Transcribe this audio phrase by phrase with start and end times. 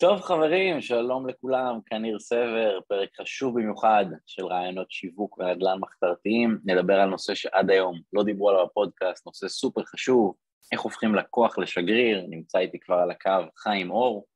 [0.00, 6.58] טוב חברים, שלום לכולם, כאן ניר סבר, פרק חשוב במיוחד של רעיונות שיווק ונדל"ן מחתרתיים.
[6.64, 10.34] נדבר על נושא שעד היום לא דיברו עליו בפודקאסט, נושא סופר חשוב,
[10.72, 14.26] איך הופכים לקוח לשגריר, נמצא איתי כבר על הקו חיים אור,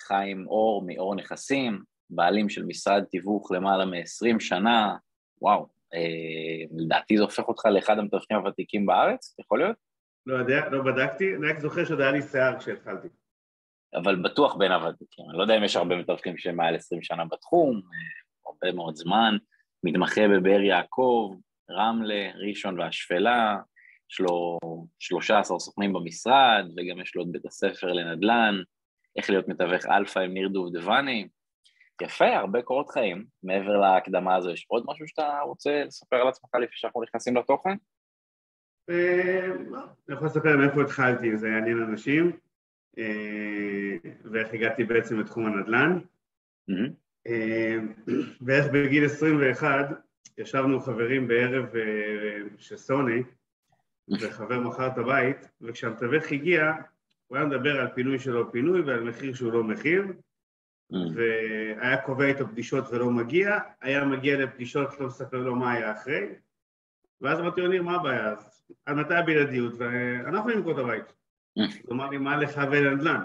[0.00, 4.96] חיים אור מאור נכסים, בעלים של משרד תיווך למעלה מ-20 שנה,
[5.42, 9.76] וואו, אה, לדעתי זה הופך אותך לאחד המתווכים הוותיקים בארץ, יכול להיות?
[10.26, 13.08] לא יודע, לא בדקתי, אני רק זוכר שעוד היה לי שיער כשהתחלתי.
[13.94, 15.24] אבל בטוח בין הוותיקים.
[15.30, 17.80] אני לא יודע אם יש הרבה מתווכים שהם מעל 20 שנה בתחום,
[18.46, 19.36] הרבה מאוד זמן,
[19.84, 21.34] מתמחה בבאר יעקב,
[21.70, 23.56] רמלה, ראשון והשפלה,
[24.10, 24.58] יש לו
[24.98, 28.54] 13 סוכנים במשרד, וגם יש לו את בית הספר לנדל"ן,
[29.16, 31.28] איך להיות מתווך אלפא עם ניר דובדבני.
[32.02, 33.24] יפה, הרבה קורות חיים.
[33.42, 37.76] מעבר להקדמה הזו, יש עוד משהו שאתה רוצה לספר על עצמך לפני שאנחנו נכנסים לתוכן?
[38.90, 42.38] אה, לא, אני יכול לספר מאיפה התחלתי, זה יעניין אנשים.
[42.98, 45.98] אה, ואיך הגעתי בעצם לתחום הנדל"ן.
[47.26, 47.76] אה,
[48.40, 49.88] בערך בגיל 21
[50.38, 53.22] ישבנו חברים בערב אה, של סוני,
[54.20, 56.72] וחבר מכר את הבית, וכשהמתווך הגיע,
[57.26, 60.06] הוא היה מדבר על פינוי שלו פינוי ועל מחיר שהוא לא מחיר,
[61.14, 66.26] והיה קובע איתו פגישות ולא מגיע, היה מגיע לפגישות, לא מספר לו מה היה אחרי,
[67.20, 68.32] ואז אמרתי לו, ניר, מה הבעיה?
[68.32, 69.72] אז עד מתי הבלעדיות?
[69.78, 71.17] ואנחנו נמכור את הבית.
[71.58, 73.22] הוא אמר לי, מה לך ולנדל"ן?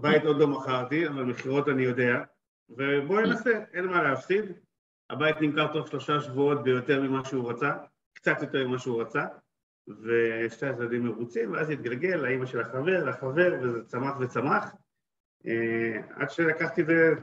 [0.00, 2.24] בית עוד לא מכרתי, אבל מכירות אני יודע,
[2.68, 4.44] ובואי ננסה, אין מה להפסיד.
[5.10, 7.72] הבית נמכר תוך שלושה שבועות ביותר ממה שהוא רצה,
[8.12, 9.26] קצת יותר ממה שהוא רצה,
[9.88, 14.74] ושתי הצדדים מרוצים, ואז התגלגל לאימא של החבר, לחבר, וזה צמח וצמח,
[15.46, 17.14] אה, עד שלקחתי את זה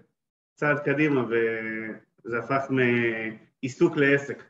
[0.55, 4.43] צעד קדימה, וזה הפך מעיסוק לעסק.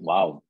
[0.00, 0.40] וואו,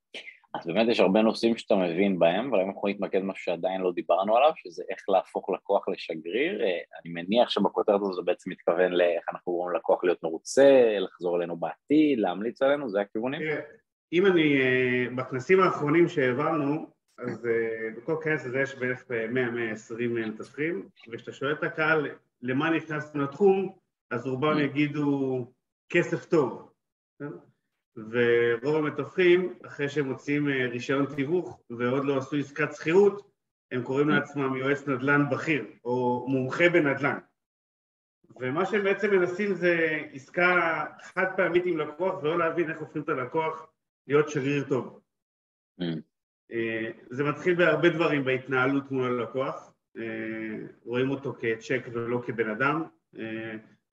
[0.54, 3.92] אז באמת יש הרבה נושאים שאתה מבין בהם, אבל היום אנחנו נתמקד במשהו שעדיין לא
[3.92, 6.62] דיברנו עליו, שזה איך להפוך לקוח לשגריר.
[6.62, 11.36] אה, אני מניח שבכותרת הזו זה בעצם מתכוון לאיך אנחנו גורמים לקוח להיות מרוצה, לחזור
[11.36, 13.40] אלינו בעתיד, להמליץ עלינו, זה הכיוונים?
[14.12, 16.86] אם אני, אה, בכנסים האחרונים שהעברנו,
[17.18, 22.08] אז אה, בכל כנס הזה יש בערך 100-120 מתווכים, וכשאתה שואל את הקהל
[22.42, 23.74] למה נכנסתם לתחום,
[24.10, 24.60] אז רובם mm.
[24.60, 25.46] יגידו
[25.88, 26.68] כסף טוב.
[27.96, 33.30] ורוב המתווכים, אחרי שהם מוציאים אה, רישיון תיווך ועוד לא עשו עסקת שכירות,
[33.72, 37.18] הם קוראים לעצמם יועץ נדל"ן בכיר, או מומחה בנדל"ן.
[38.40, 43.08] ומה שהם בעצם מנסים זה עסקה חד פעמית עם לקוח, ולא להבין איך הופכים את
[43.08, 43.66] הלקוח
[44.06, 45.00] להיות שגריר טוב.
[45.80, 45.84] Mm.
[46.52, 52.82] אה, זה מתחיל בהרבה דברים בהתנהלות מול הלקוח, אה, רואים אותו כצ'ק ולא כבן אדם.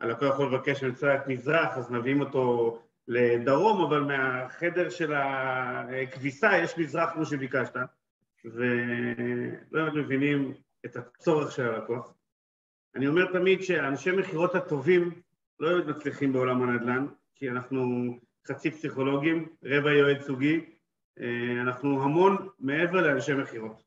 [0.02, 2.78] הלקוח יכול לבקש לנסוע מזרח, אז מביאים אותו
[3.10, 7.76] לדרום, אבל מהחדר של הכביסה יש מזרח כמו שביקשת,
[8.46, 10.54] ולא מבינים
[10.86, 12.14] את הצורך של הלקוח.
[12.96, 15.22] אני אומר תמיד שאנשי מכירות הטובים
[15.60, 18.14] לא באמת מצליחים בעולם הנדל"ן, כי אנחנו
[18.48, 20.66] חצי פסיכולוגים, רבע יועץ זוגי,
[21.62, 23.84] אנחנו המון מעבר לאנשי מכירות.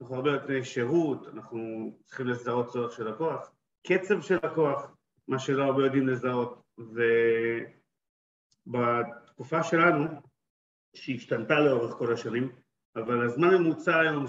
[0.00, 3.52] אנחנו הרבה יותר שירות, אנחנו צריכים לזהות צורך של לקוח,
[3.86, 4.96] קצב של לקוח,
[5.28, 7.02] מה שלא הרבה יודעים לזהות, ו...
[8.66, 10.06] בתקופה שלנו,
[10.96, 12.52] שהשתנתה לאורך כל השנים,
[12.96, 14.26] אבל הזמן הממוצע היום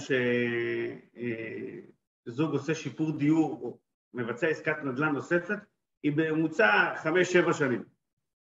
[2.27, 3.79] שזוג עושה שיפור דיור או
[4.13, 5.57] מבצע עסקת נדל"ן נוספת,
[6.03, 7.83] היא בממוצע חמש-שבע שנים,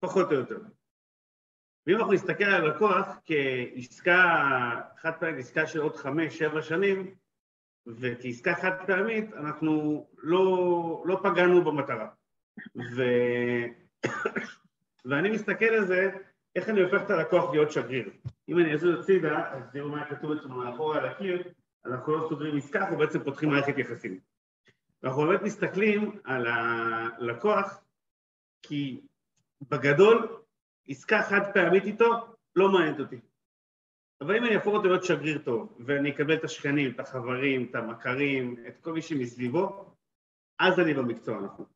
[0.00, 0.59] פחות או יותר.
[1.87, 4.20] ואם אנחנו נסתכל על הלקוח כעסקה
[4.97, 7.14] חד פעמית, עסקה של עוד חמש-שבע שנים,
[7.87, 12.09] וכעסקה חד פעמית, אנחנו לא, לא פגענו במטרה.
[12.97, 13.03] ו...
[15.05, 16.11] ואני מסתכל על זה,
[16.57, 18.11] איך אני הופך את הלקוח להיות שגריר.
[18.49, 21.43] אם אני אעזור הצידה, אז תראו מה כתוב אצלנו מאחורה על הקיר,
[21.87, 24.21] אנחנו לא סוגרים עסקה, אנחנו בעצם פותחים מערכת יחסים.
[25.03, 27.81] ואנחנו באמת מסתכלים על הלקוח,
[28.62, 29.01] כי
[29.71, 30.39] בגדול,
[30.89, 33.21] עסקה חד פעמית איתו לא מעניינת אותי.
[34.21, 37.75] אבל אם אני אהפוך אותו להיות שגריר טוב, ואני אקבל את השכנים, את החברים, את
[37.75, 39.95] המכרים, את כל מי שמסביבו,
[40.59, 41.67] אז אני במקצוע הנכון.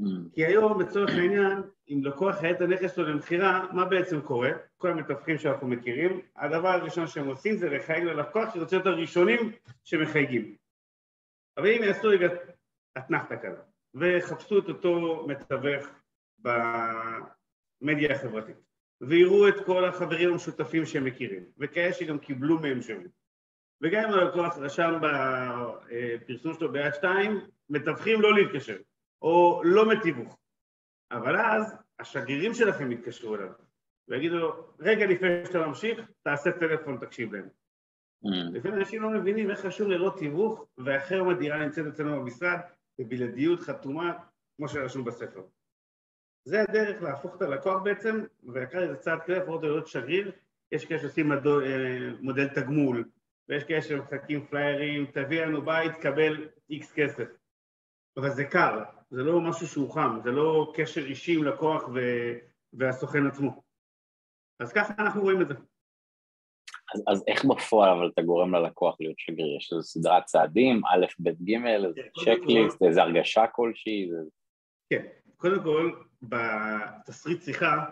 [0.00, 0.04] Mm.
[0.34, 4.50] כי היום, לצורך העניין, אם לקוח היה את הנכס שלו למכירה, מה בעצם קורה?
[4.76, 9.52] כל המתווכים שאנחנו מכירים, הדבר הראשון שהם עושים זה לחייג ללקוח שרוצה להיות הראשונים
[9.84, 10.56] שמחייגים.
[11.56, 12.28] אבל אם יעשו רגע
[12.98, 13.60] אתנחתא כזה,
[13.94, 15.86] וחפשו את אותו מתווך
[16.38, 18.56] במדיה החברתית,
[19.00, 23.22] ויראו את כל החברים המשותפים שהם מכירים, וכאלה שגם קיבלו מהם שירות.
[23.82, 27.40] וגם אם הלקוח רשם בפרסום שלו ביד שתיים,
[27.70, 28.76] מתווכים לא להתקשר.
[29.22, 30.38] או לא מתיווך.
[31.10, 33.48] אבל אז השגרירים שלכם יתקשרו אליו
[34.08, 37.48] ויגידו לו, רגע לפני שאתה ממשיך, תעשה טלפון, תקשיב להם.
[38.24, 38.28] Mm.
[38.52, 42.58] לפעמים אנשים לא מבינים איך חשוב לראות תיווך, ואחר אם הדירה נמצאת אצלנו במשרד,
[42.98, 44.12] בבלעדיות חתומה,
[44.56, 45.42] כמו שרשום בספר.
[46.44, 50.32] זה הדרך להפוך את הלקוח בעצם, ולקח איזה צעד כזה, לפחות להיות שגריר,
[50.72, 51.38] יש כאלה שעושים אה,
[52.20, 53.04] מודל תגמול,
[53.48, 57.28] ויש כאלה שמשחקים פליירים, תביא לנו בית, קבל איקס כסף.
[58.16, 62.00] אבל זה קר, זה לא משהו שהוא חם, זה לא קשר אישי עם לקוח ו...
[62.72, 63.62] והסוכן עצמו.
[64.60, 65.54] אז ככה אנחנו רואים את זה.
[66.94, 69.56] אז, אז איך בפועל אבל אתה גורם ללקוח להיות שגריר?
[69.56, 74.08] יש איזו סדרת צעדים, א', ב', ג', איזה צ'קליסט, איזה הרגשה כלשהי?
[74.10, 74.16] זה...
[74.90, 75.06] כן,
[75.36, 75.92] קודם כל,
[76.22, 77.84] בתסריט שיחה,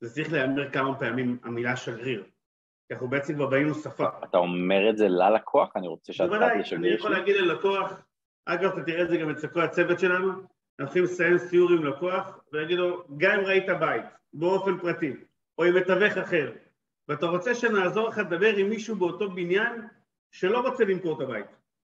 [0.00, 2.24] זה צריך להיאמר כמה פעמים המילה שגריר.
[2.88, 4.06] כי אנחנו בעצם כבר בנינו שפה.
[4.24, 5.76] אתה אומר את זה ללקוח?
[5.76, 6.88] אני רוצה שאתה תהיה שגריר שלי.
[6.88, 8.06] אני יכול להגיד ללקוח,
[8.54, 10.44] אגב, אתה תראה את זה גם אצל כל הצוות שלנו, אנחנו
[10.84, 15.12] יכולים לסיים סיור עם לקוח ולהגיד לו, גם אם ראית בית, באופן פרטי,
[15.58, 16.52] או עם מתווך אחר,
[17.08, 19.82] ואתה רוצה שנעזור לך לדבר עם מישהו באותו בניין
[20.30, 21.46] שלא רוצה למכור את הבית.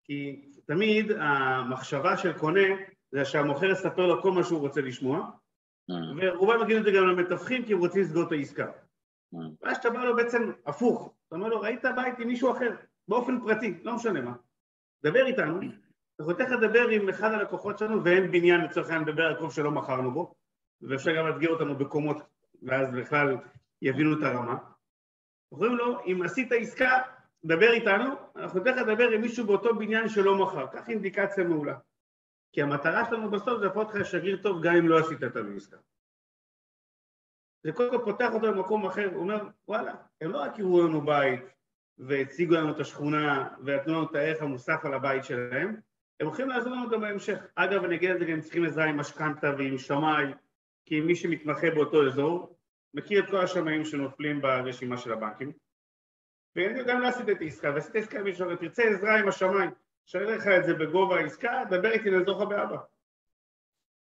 [0.04, 2.68] כי תמיד המחשבה של קונה
[3.12, 5.30] זה שהמוכר יספר לו כל מה שהוא רוצה לשמוע,
[5.90, 5.96] אה.
[6.18, 8.66] ורובם מגיעים את זה גם למתווכים כי הם רוצים לסגור את העסקה.
[9.36, 9.40] אה.
[9.62, 12.72] ואז שאתה בא לו בעצם הפוך, אתה אומר לו, ראית בית עם מישהו אחר,
[13.08, 14.34] באופן פרטי, לא משנה מה.
[15.04, 15.60] דבר איתנו,
[16.20, 19.72] אנחנו לך לדבר עם אחד הלקוחות שלנו, ואין בניין לצורך העניין לדבר על קרוב שלא
[19.72, 20.36] מכרנו בו,
[20.82, 22.18] ואפשר גם לאתגר אותנו בקומות,
[22.64, 23.38] ואז בכלל
[23.82, 24.58] יבינו את הרמה.
[25.52, 27.02] אומרים לו, אם עשית עסקה,
[27.46, 31.78] דבר איתנו, אנחנו לך לדבר עם מישהו באותו בניין שלא מכר, קח אינדיקציה מעולה.
[32.52, 35.78] כי המטרה שלנו בסוף זה להפוך אותך שגריר טוב גם אם לא עשית את העסקה.
[37.64, 41.02] זה קודם כל פותח אותו במקום אחר, הוא אומר, וואלה, הם לא רק יראו לנו
[41.02, 41.42] בית
[41.98, 45.76] והציגו לנו את השכונה ונתנו לנו את הערך המוסף על הבית שלהם,
[46.20, 47.48] הם הולכים לעזור לנו גם בהמשך.
[47.56, 50.26] אגב, אני אגיד את זה, גם צריכים עזרה עם משכנתה ועם שמאי,
[50.86, 52.58] כי מי שמתמחה באותו אזור,
[52.94, 55.52] מכיר את כל השמאים שנופלים ברשימה של הבנקים.
[56.56, 59.72] ואני גם לא עשיתי את העסקה, ועשיתי עסקה עם מישהו, ותרצה עזרה עם השמיים,
[60.06, 62.78] שואל לך את זה בגובה העסקה, דבר איתי לעזור לך באבא.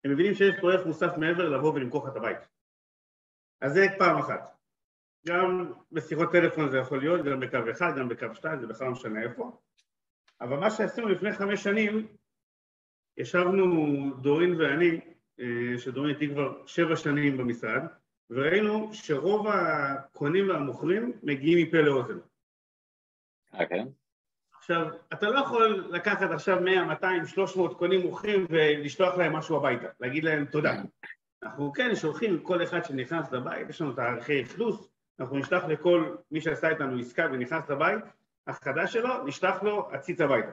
[0.03, 2.37] הם מבינים שיש פה ערך מוסף מעבר לבוא ולמכור לך את הבית.
[3.61, 4.55] אז זה פעם אחת.
[5.27, 8.93] גם בשיחות טלפון זה יכול להיות, גם בקו אחד, גם בקו שתיים, זה בכלל לא
[8.93, 9.61] משנה איפה.
[10.41, 12.07] אבל מה שעשינו לפני חמש שנים,
[13.17, 13.65] ישבנו
[14.21, 14.99] דורין ואני,
[15.39, 17.81] אה, שדורין איתי כבר שבע שנים במשרד,
[18.29, 22.17] וראינו שרוב הקונים והמוכרים מגיעים מפה לאוזן.
[23.53, 23.81] אוקיי.
[23.81, 23.85] Okay.
[24.57, 29.87] עכשיו, אתה לא יכול לקחת עכשיו 100, 200, 300 קונים מוכרים ולשלוח להם משהו הביתה,
[29.99, 30.81] להגיד להם תודה.
[31.43, 34.89] אנחנו כן שולחים כל אחד שנכנס לבית, יש לנו תאריכי אכלוס,
[35.19, 38.03] אנחנו נשלח לכל מי שעשה איתנו עסקה ונכנס לבית,
[38.47, 40.51] החדש שלו, נשלח לו עציץ הביתה.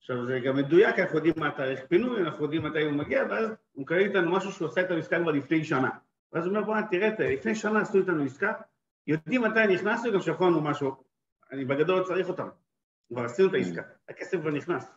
[0.00, 3.48] עכשיו זה גם מדויק, אנחנו יודעים מה התאריך פינוי, אנחנו יודעים מתי הוא מגיע, ואז
[3.72, 5.90] הוא מקבל איתנו משהו שהוא עשה איתנו עסקה כבר לפני שנה.
[6.32, 8.52] ואז הוא אומר, בוא'נה, תראה, לפני שנה עשו איתנו עסקה,
[9.06, 10.96] יודעים מתי נכנסנו, גם שלחו לנו משהו,
[11.52, 12.48] אני בגדול צריך אותם.
[13.08, 14.90] כבר עשינו את העסקה, הכסף כבר נכנס.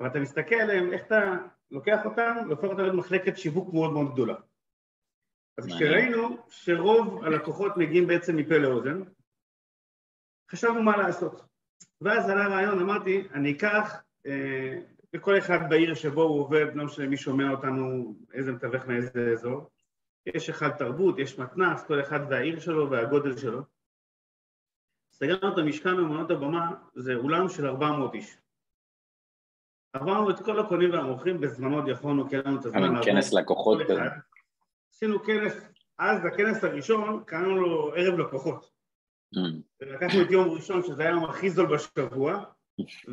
[0.00, 1.36] אבל אתה מסתכל עליהם, איך אתה
[1.70, 4.34] לוקח אותם והופך אותם להיות מחלקת שיווק מאוד מאוד גדולה.
[5.58, 9.02] אז כשראינו שרוב הלקוחות מגיעים בעצם מפה לאוזן,
[10.52, 11.44] חשבנו מה לעשות.
[12.00, 14.78] ואז עלה רעיון, אמרתי, אני אקח אה,
[15.14, 19.70] לכל אחד בעיר שבו הוא עובד, לא משנה מי שומע אותנו, איזה מתווך מאיזה אזור,
[20.26, 23.62] יש אחד תרבות, יש מתנ"ס, כל אחד והעיר שלו והגודל שלו.
[25.12, 28.36] סגרנו את המשכן ומעונות הבמה, זה אולם של 400 איש.
[29.92, 33.04] עברנו את כל הקונים והמוכרים, בזמנו עוד יכולנו, כי היה לנו את הזמן לעבור.
[33.04, 33.78] כנס לקוחות.
[34.90, 35.68] עשינו כנס,
[35.98, 38.73] אז הכנס הראשון, קראנו לו ערב לקוחות.
[39.34, 39.84] Mm.
[39.86, 42.44] לקחנו את יום ראשון, שזה היה היום הכי זול בשבוע,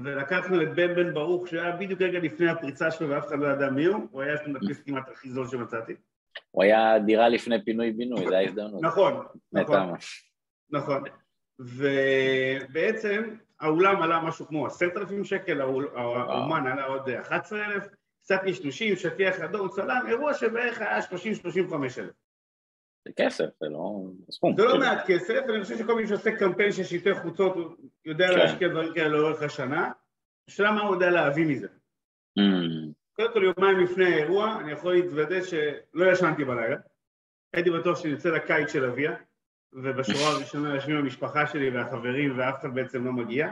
[0.04, 3.70] ולקחנו את בן בן ברוך, שהיה בדיוק רגע לפני הפריצה שלו ואף אחד לא ידע
[3.70, 5.94] מי הוא, הוא היה מדפיס כמעט הכי זול שמצאתי.
[6.51, 8.82] הוא היה דירה לפני פינוי-בינוי, זו ההזדמנות.
[8.82, 9.94] נכון, נכון.
[10.70, 11.04] נכון.
[11.60, 17.88] ובעצם האולם עלה משהו כמו עשרת אלפים שקל, האומן עלה עוד אחת עשרה אלף,
[18.24, 22.12] קצת נשנושים, שטיח אדום, צלם, אירוע שבערך היה שלושים, שלושים וחמש אלף.
[23.05, 24.55] זה כסף, זה לא סכום.
[24.58, 28.27] זה לא מעט כסף, ואני חושב שכל מי שעושה קמפיין של שלטי חוצות הוא יודע
[28.27, 28.39] כן.
[28.39, 29.91] להשקיע דברים כאלה לאורך השנה.
[30.48, 31.67] השאלה מה הוא יודע להביא מזה.
[32.39, 32.41] Mm.
[33.13, 36.77] קודם כל יומיים לפני האירוע, אני יכול להתוודא שלא ישנתי בלילה.
[37.53, 39.15] הייתי בטוח שאני יוצא לקיץ של אביה,
[39.74, 43.51] ובשורה הראשונה יושבים המשפחה שלי והחברים ואף אחד בעצם לא מגיע.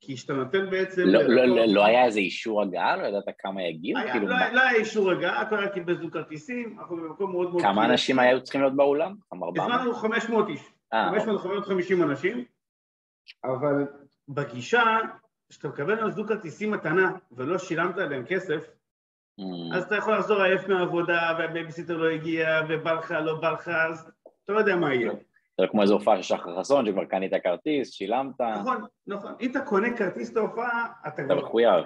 [0.00, 1.02] כי כשאתה נותן בעצם...
[1.06, 2.96] לא, לא, לא, לא היה איזה אישור הגעה?
[2.96, 4.00] לא ידעת כמה יגיעו?
[4.00, 4.52] היה, כאילו, לא, מה...
[4.52, 7.62] לא היה אישור הגעה, הכל היה קיבלו כרטיסים, אנחנו במקום מאוד מאוד...
[7.62, 9.14] כמה אנשים היו צריכים להיות באולם?
[9.56, 10.60] הזמנו 500 איש,
[10.94, 12.02] 500-550 אוקיי.
[12.02, 12.44] אנשים,
[13.44, 13.86] אבל
[14.28, 14.98] בגישה,
[15.50, 18.70] כשאתה מקבל על זוג כרטיסים מתנה ולא שילמת עליהם כסף,
[19.40, 19.76] Mm.
[19.76, 24.10] אז אתה יכול לחזור עייף מהעבודה, והבייביסיטר לא הגיע, ובא לך, לא בא לך, אז
[24.44, 25.12] אתה לא יודע מה יהיה.
[25.60, 28.40] זה כמו איזו הופעה של שחר חסון, שכבר קנית כרטיס, שילמת.
[28.40, 29.34] נכון, נכון.
[29.40, 31.24] אם אתה קונה כרטיס להופעה, אתה...
[31.24, 31.84] אתה מחויב.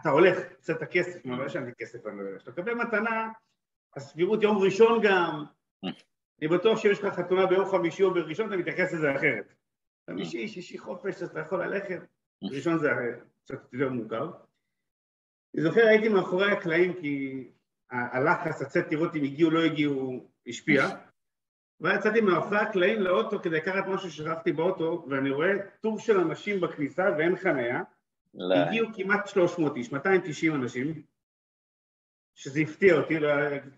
[0.00, 0.38] אתה הולך,
[0.70, 2.38] את הכסף, לא יש לי כסף, אני לא יודע.
[2.38, 3.30] כשאתה מקבל מתנה,
[3.96, 5.44] הסבירות יום ראשון גם,
[6.40, 9.54] אני בטוח שיש לך חתונה ביום חמישי או בראשון, אתה מתייחס לזה אחרת.
[10.10, 12.00] חמישי, שישי חופש, אתה יכול ללכת,
[12.42, 12.90] ראשון זה
[13.44, 14.26] קצת יותר מורכב.
[15.54, 17.44] אני זוכר, הייתי מאחורי הקלעים כי
[17.90, 20.82] הלחץ, לצאת לראות אם הגיעו או לא הגיעו, השפיע.
[21.80, 27.04] ויצאתי מאחורי הקלעים לאוטו כדי לקחת משהו ששכחתי באוטו, ואני רואה טור של אנשים בכניסה
[27.18, 27.82] ואין חניה.
[28.34, 28.54] לא.
[28.54, 31.02] הגיעו כמעט 300 איש, 290 אנשים,
[32.34, 33.30] שזה הפתיע אותי, לא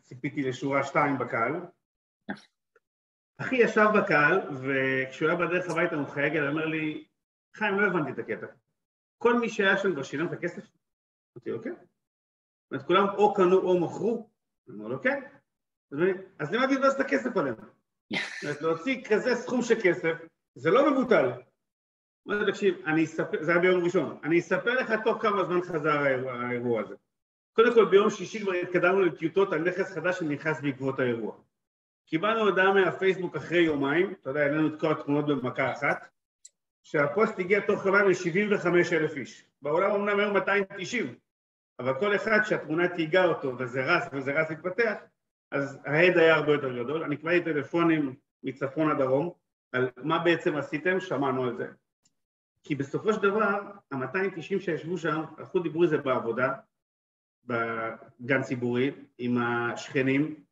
[0.03, 1.53] ציפיתי לשורה 2 בקהל.
[3.39, 7.05] אחי ישב בקהל, וכשהוא היה בדרך הביתה הוא חייג אליי, אומר לי,
[7.55, 8.47] חיים, לא הבנתי את הקטע.
[9.19, 10.63] כל מי שהיה שם כבר שילם את הכסף?
[11.37, 11.75] אמרתי לו, כן.
[12.71, 14.31] זאת כולם או קנו או מכרו?
[14.71, 15.23] אמר לו, כן.
[16.39, 17.55] אז למה תבזבז את הכסף עליהם?
[18.43, 20.15] אומרת, להוציא כזה סכום של כסף,
[20.55, 21.31] זה לא מבוטל.
[22.29, 25.99] אמרתי, תקשיב, אני אספר, זה היה ביום ראשון, אני אספר לך תוך כמה זמן חזר
[26.29, 26.95] האירוע הזה.
[27.53, 31.37] קודם כל ביום שישי כבר התקדמנו לטיוטות על נכס חדש שנכנס בעקבות האירוע.
[32.07, 36.09] קיבלנו הודעה מהפייסבוק אחרי יומיים, אתה יודע, העלינו את כל התמונות במכה אחת,
[36.83, 39.45] שהפוסט הגיע תוך כמה ל-75 אלף איש.
[39.63, 41.15] בעולם אמנם היו 290,
[41.79, 44.95] אבל כל אחד שהתמונה תהיגה אותו וזה רס וזה רס להתפתח,
[45.51, 47.03] אז ההד היה הרבה יותר גדול.
[47.05, 49.31] אני קיבלתי טלפונים מצפון עד דרום,
[49.73, 51.67] על מה בעצם עשיתם, שמענו על זה.
[52.63, 53.61] כי בסופו של דבר,
[53.93, 56.55] ה-290 שישבו שם, הלכו דיברו על זה בעבודה,
[57.45, 60.45] בגן ציבורי, עם השכנים.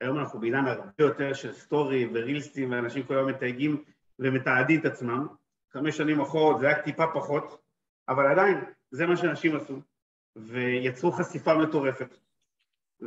[0.00, 3.84] היום אנחנו בעידן הרבה יותר של סטורי ורילסטים, ואנשים כל היום מתייגים
[4.18, 5.26] ומתעדים את עצמם.
[5.72, 7.62] חמש שנים אחרות זה היה טיפה פחות,
[8.08, 9.80] אבל עדיין, זה מה שאנשים עשו,
[10.36, 12.16] ויצרו חשיפה מטורפת,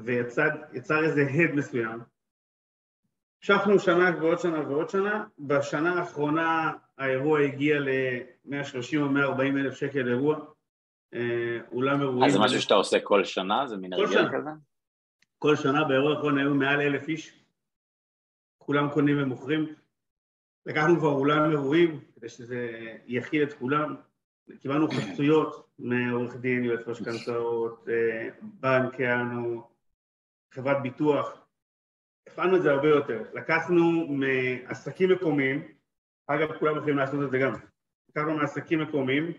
[0.03, 1.99] ויצר איזה הד מסוים.
[3.37, 10.07] המשכנו שנה ועוד שנה ועוד שנה, בשנה האחרונה האירוע הגיע ל-130 או 140 אלף שקל
[10.07, 10.39] אירוע,
[11.13, 12.23] אה, אולם אירועים...
[12.23, 13.67] אז זה משהו שאתה עושה כל שנה?
[13.67, 14.49] זה מין הרגל כזה?
[15.39, 17.43] כל שנה באירוע האחרון היו מעל אלף איש,
[18.57, 19.75] כולם קונים ומוכרים.
[20.65, 22.69] לקחנו כבר אולם אירועים כדי שזה
[23.07, 23.95] יכיל את כולם,
[24.59, 29.74] קיבלנו חסויות מעורך דין, יועץ משכנתאות, אה, בנק יענו,
[30.55, 31.47] חברת ביטוח,
[32.27, 33.23] הפעלנו את זה הרבה יותר.
[33.33, 35.75] לקחנו מעסקים מקומיים,
[36.27, 37.53] אגב כולם יכולים לעשות את זה גם,
[38.09, 39.31] לקחנו מעסקים מקומיים,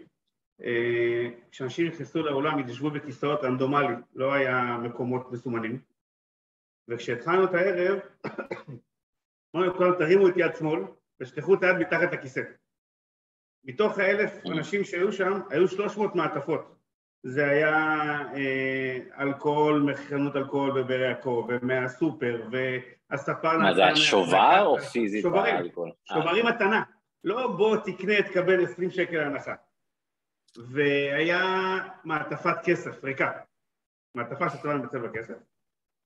[0.62, 5.80] אה, כשאנשים נכנסו לאולם התיישבו בכיסאות רנדומלי, לא היה מקומות מסומנים,
[6.88, 7.98] וכשהתחלנו את הערב,
[9.56, 10.80] אמרנו לכולם תרימו את יד שמאל
[11.20, 12.42] ושלחו את היד מתחת לכיסא.
[13.64, 16.75] מתוך האלף אנשים שהיו שם, היו 300 מעטפות.
[17.28, 17.74] זה היה
[18.34, 23.58] אה, אלכוהול, מחנות אלכוהול בבאר יעקב, ומהסופר, והספר...
[23.58, 25.90] מה זה, היה שובר או פיזית האלכוהול?
[26.04, 26.82] שוברים מתנה.
[27.24, 29.54] לא בוא תקנה, תקבל 20 שקל הנחה.
[30.56, 31.42] והיה
[32.04, 33.32] מעטפת כסף ריקה.
[34.14, 35.34] מעטפה שצבענו בצבע כסף.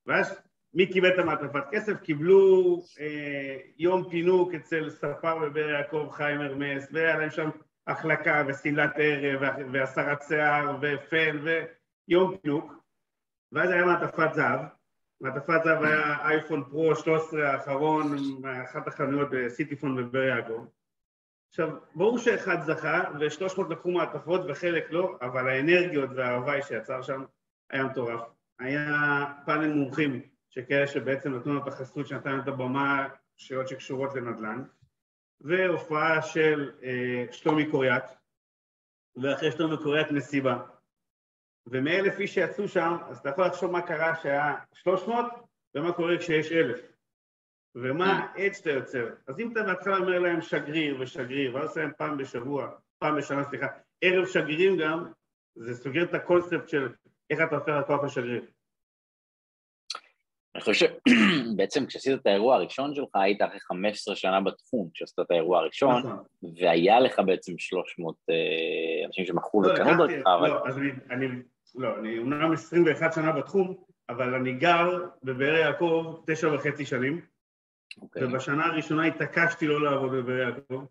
[0.07, 0.43] ואז
[0.75, 2.01] מי קיבל את המעטפת כסף?
[2.01, 7.51] קיבלו אה, יום פינוק אצל ספר בבאר יעקב חיים הרמס, והיה להם שם
[7.87, 12.73] החלקה ושמלת ערב והסרת שיער ופן ויום פינוק,
[13.53, 14.61] ואז היה מעטפת זהב,
[15.21, 20.67] מעטפת זהב היה אייפון פרו 13 האחרון מאחת החנויות בסיטיפון יעקב.
[21.49, 27.25] עכשיו, ברור שאחד זכה ו-300 לקחו מעטפות וחלק לא, אבל האנרגיות וההוואי שיצר שם
[27.71, 28.21] היה מטורף.
[28.59, 30.21] היה פאנל מומחים
[30.51, 34.63] שכאלה שבעצם נתנו לו את החסות שנתן את הבמה, שאלות שקשורות לנדל"ן.
[35.41, 38.13] והופעה של אה, שלומי קוריאט,
[39.17, 40.63] ואחרי שלומי קוריאט מסיבה.
[41.67, 45.27] ומאלף איש שיצאו שם, אז אתה יכול לחשוב מה קרה שהיה 300,
[45.75, 46.81] ומה קורה כשיש אלף.
[47.75, 49.09] ומה העד שאתה יוצר.
[49.27, 53.45] אז אם אתה בהתחלה אומר להם שגריר ושגריר, ואז עושה להם פעם בשבוע, פעם בשנה,
[53.45, 53.67] סליחה,
[54.01, 55.13] ערב שגרירים גם,
[55.55, 56.89] זה סוגר את הקונספט של
[57.31, 58.45] איך אתה הופך לקוח לשגריר.
[60.55, 60.73] אני חושב
[61.09, 65.99] שבעצם כשעשית את האירוע הראשון שלך, היית אחרי 15 שנה בתחום כשעשית את האירוע הראשון,
[65.99, 66.25] נכון.
[66.61, 70.49] והיה לך בעצם 300 אה, אנשים שמכרו לא, וקנו דרכך, אבל...
[70.49, 70.79] לא, אז
[71.11, 71.27] אני,
[71.75, 73.75] לא, אני אומנם 21 שנה בתחום,
[74.09, 77.21] אבל אני גר בבאר יעקב תשע וחצי שנים.
[78.03, 78.25] אוקיי.
[78.25, 80.85] ובשנה הראשונה התעקשתי לא לעבוד בבאר יעקב,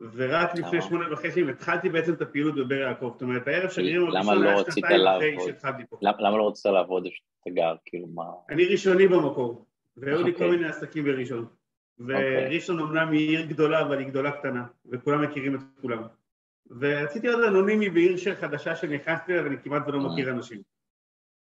[0.00, 4.46] ורק לפני שמונה וחצי התחלתי בעצם את הפעילות בבאר יעקב, זאת אומרת הערב שגרירים הראשון
[4.46, 5.98] היה שנתיים אחרי שהתחלתי פה.
[6.02, 8.24] למה לא רצית לעבוד איפה שאתה גר, כאילו מה...
[8.50, 10.50] אני ראשוני במקור, והיו לי כל אוקיי.
[10.50, 11.46] מיני עסקים בראשון.
[12.00, 12.46] אוקיי.
[12.48, 16.02] וראשון אמנם היא עיר גדולה, אבל היא גדולה קטנה, וכולם מכירים את כולם.
[16.80, 20.12] ורציתי להיות אנונימי בעיר של חדשה שנכנסתי אליה ואני כמעט ולא mm.
[20.12, 20.62] מכיר אנשים.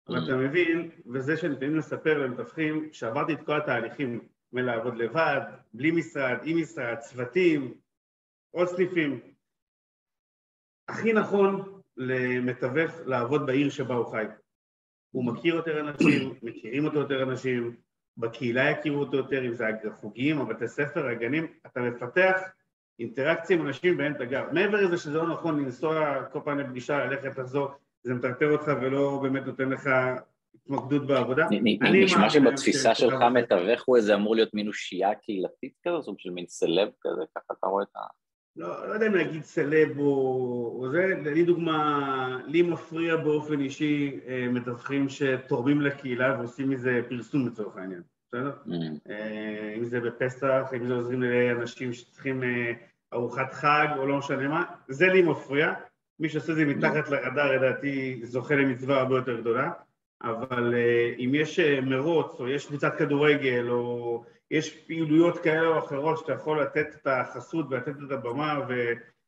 [0.08, 0.24] אבל mm.
[0.24, 4.20] אתה מבין, וזה שאני תמיד מספר למתווכים, שעברתי את כל התהליכים,
[4.52, 5.40] מלעבוד לבד,
[5.74, 7.74] בלי משרד, עם משרד, צוותים,
[8.54, 9.20] עוד סניפים.
[10.88, 14.24] הכי נכון למתווך לעבוד בעיר שבה הוא חי.
[15.10, 17.76] הוא מכיר יותר אנשים, מכירים אותו יותר אנשים,
[18.16, 22.40] בקהילה יכירו אותו יותר, אם זה החוגים, הבתי ספר, הגנים, אתה מפתח
[22.98, 24.44] אינטראקציה עם אנשים בהם אתה גר.
[24.52, 27.68] מעבר לזה שזה לא נכון לנסוע כל פעם לפגישה, ללכת, לחזור,
[28.02, 29.90] זה מטרטר אותך ולא באמת נותן לך
[30.54, 31.46] התמקדות בעבודה.
[31.92, 36.46] נשמע שבתפיסה שלך מתווך הוא איזה אמור להיות מין אושייה קהילתית כזו, סוג של מין
[36.48, 38.00] סלב כזה, ככה אתה רואה את ה...
[38.56, 44.46] לא, לא יודע אם להגיד סלב או, זה, לי דוגמה, לי מפריע באופן אישי אה,
[44.50, 48.52] מתווכים שתורמים לקהילה ועושים מזה פרסום לצורך העניין, בסדר?
[48.66, 48.70] Mm.
[49.10, 52.72] אה, אם זה בפסח, אם זה עוזרים לאנשים שצריכים אה,
[53.12, 55.72] ארוחת חג או לא משנה מה, זה לי מפריע.
[56.20, 59.70] מי שעושה זה מתחת לרדאר, לדעתי, זוכה למצווה הרבה יותר גדולה.
[60.22, 60.74] אבל
[61.18, 66.62] אם יש מרוץ, או יש קבוצת כדורגל, או יש פעילויות כאלה או אחרות שאתה יכול
[66.62, 68.66] לתת את החסות ולתת את הבמה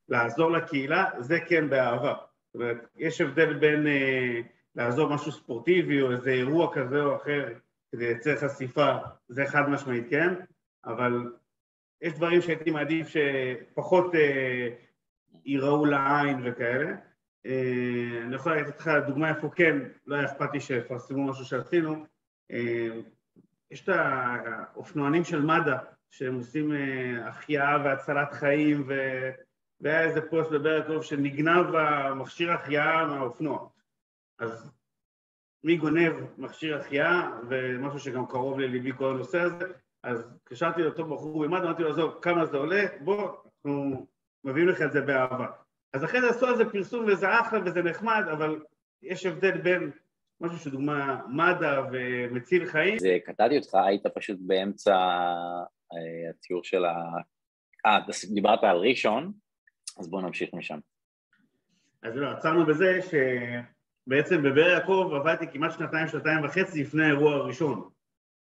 [0.09, 2.14] ולעזור לקהילה, זה כן באהבה.
[2.14, 4.40] זאת אומרת, יש הבדל בין אה,
[4.76, 7.49] לעזור משהו ספורטיבי או איזה אירוע כזה או אחר
[7.93, 8.97] כדי לייצר חשיפה,
[9.28, 10.35] זה חד משמעית כן,
[10.85, 11.33] אבל
[12.02, 14.69] יש דברים שהייתי מעדיף שפחות אה,
[15.45, 16.95] ייראו לעין וכאלה.
[17.47, 22.04] אה, אני יכול לתת לך דוגמה איפה כן, לא היה אכפת לי שיפרסמו משהו שעשינו.
[22.50, 22.88] אה,
[23.75, 25.76] יש את האופנוענים של מד"א,
[26.11, 28.93] שהם עושים אה, החייאה והצלת חיים, ו...
[29.81, 33.69] והיה איזה פוסט בברקוב שנגנב המכשיר החייאה מהאופנוע.
[34.38, 34.73] אז
[35.64, 41.45] מי גונב מכשיר החייאה, ומשהו שגם קרוב לליבי כל הנושא הזה, אז התקשרתי לאותו בחור
[41.45, 42.85] במד"א, אמרתי לו, עזוב, כמה זה עולה?
[43.00, 44.07] בוא, אנחנו
[44.45, 45.47] מביאים לך את זה באהבה.
[45.93, 48.62] אז אחרי זה עשו על זה פרסום וזה אחלה וזה נחמד, אבל
[49.02, 49.90] יש הבדל בין
[50.40, 52.98] משהו שדוגמה מד"א ומציל חיים.
[52.98, 54.94] זה קטעתי אותך, היית פשוט באמצע
[55.92, 56.94] אה, התיאור של ה...
[57.86, 57.98] אה,
[58.34, 59.32] דיברת על ראשון,
[59.98, 60.78] אז בואו נמשיך משם.
[62.02, 67.88] אז לא, עצרנו בזה שבעצם בבאר יעקב עבדתי כמעט שנתיים, שנתיים וחצי לפני האירוע הראשון.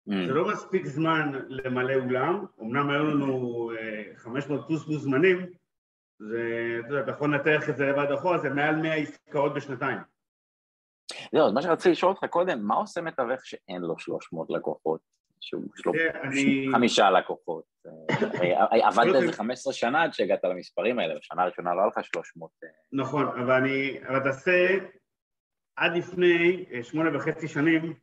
[0.10, 0.14] Mm.
[0.28, 3.72] זה לא מספיק זמן למלא אולם, אמנם היו לנו
[4.16, 5.46] 500 אה, פלוס מוזמנים,
[6.20, 9.98] זה, אתה יודע, אתה יכול לנתח את זה לבד אחורה, זה מעל 100 עסקאות בשנתיים.
[11.34, 15.12] זהו, אז מה שרציתי לשאול אותך קודם, מה עושה מתווך שאין לו 300 לקוחות?
[15.42, 15.94] שהוא לו
[16.72, 17.64] חמישה לקוחות.
[18.72, 22.52] עבדת איזה 15 שנה עד שהגעת למספרים האלה, בשנה הראשונה לא היה לך 300.
[22.64, 22.70] אה.
[22.94, 24.78] נכון, אבל אני, אבל תעשה,
[25.76, 27.94] עד לפני אה, שמונה וחצי שנים,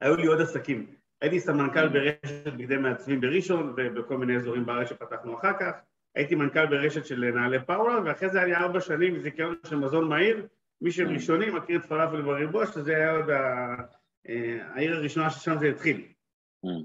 [0.00, 0.94] היו לי עוד עסקים.
[1.20, 5.72] הייתי סמנכ"ל ברשת בגדי מעצבים בראשון ובכל מיני אזורים בארץ שפתחנו אחר כך.
[6.14, 10.08] הייתי מנכ"ל ברשת של נעלי פאולה, ואחרי זה היה לי ארבע שנים זיכיון של מזון
[10.08, 10.46] מהיר,
[10.80, 16.08] מי שראשוני מכיר את פלאפל בריבוע, שזה היה עוד אה, העיר הראשונה ששם זה התחיל.
[16.66, 16.84] Mm.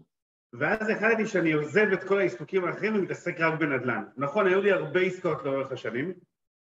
[0.54, 4.04] ואז החלטתי שאני עוזב את כל העיסוקים האחרים ומתעסק רק בנדל"ן.
[4.18, 6.14] נכון, היו לי הרבה עסקאות לאורך השנים.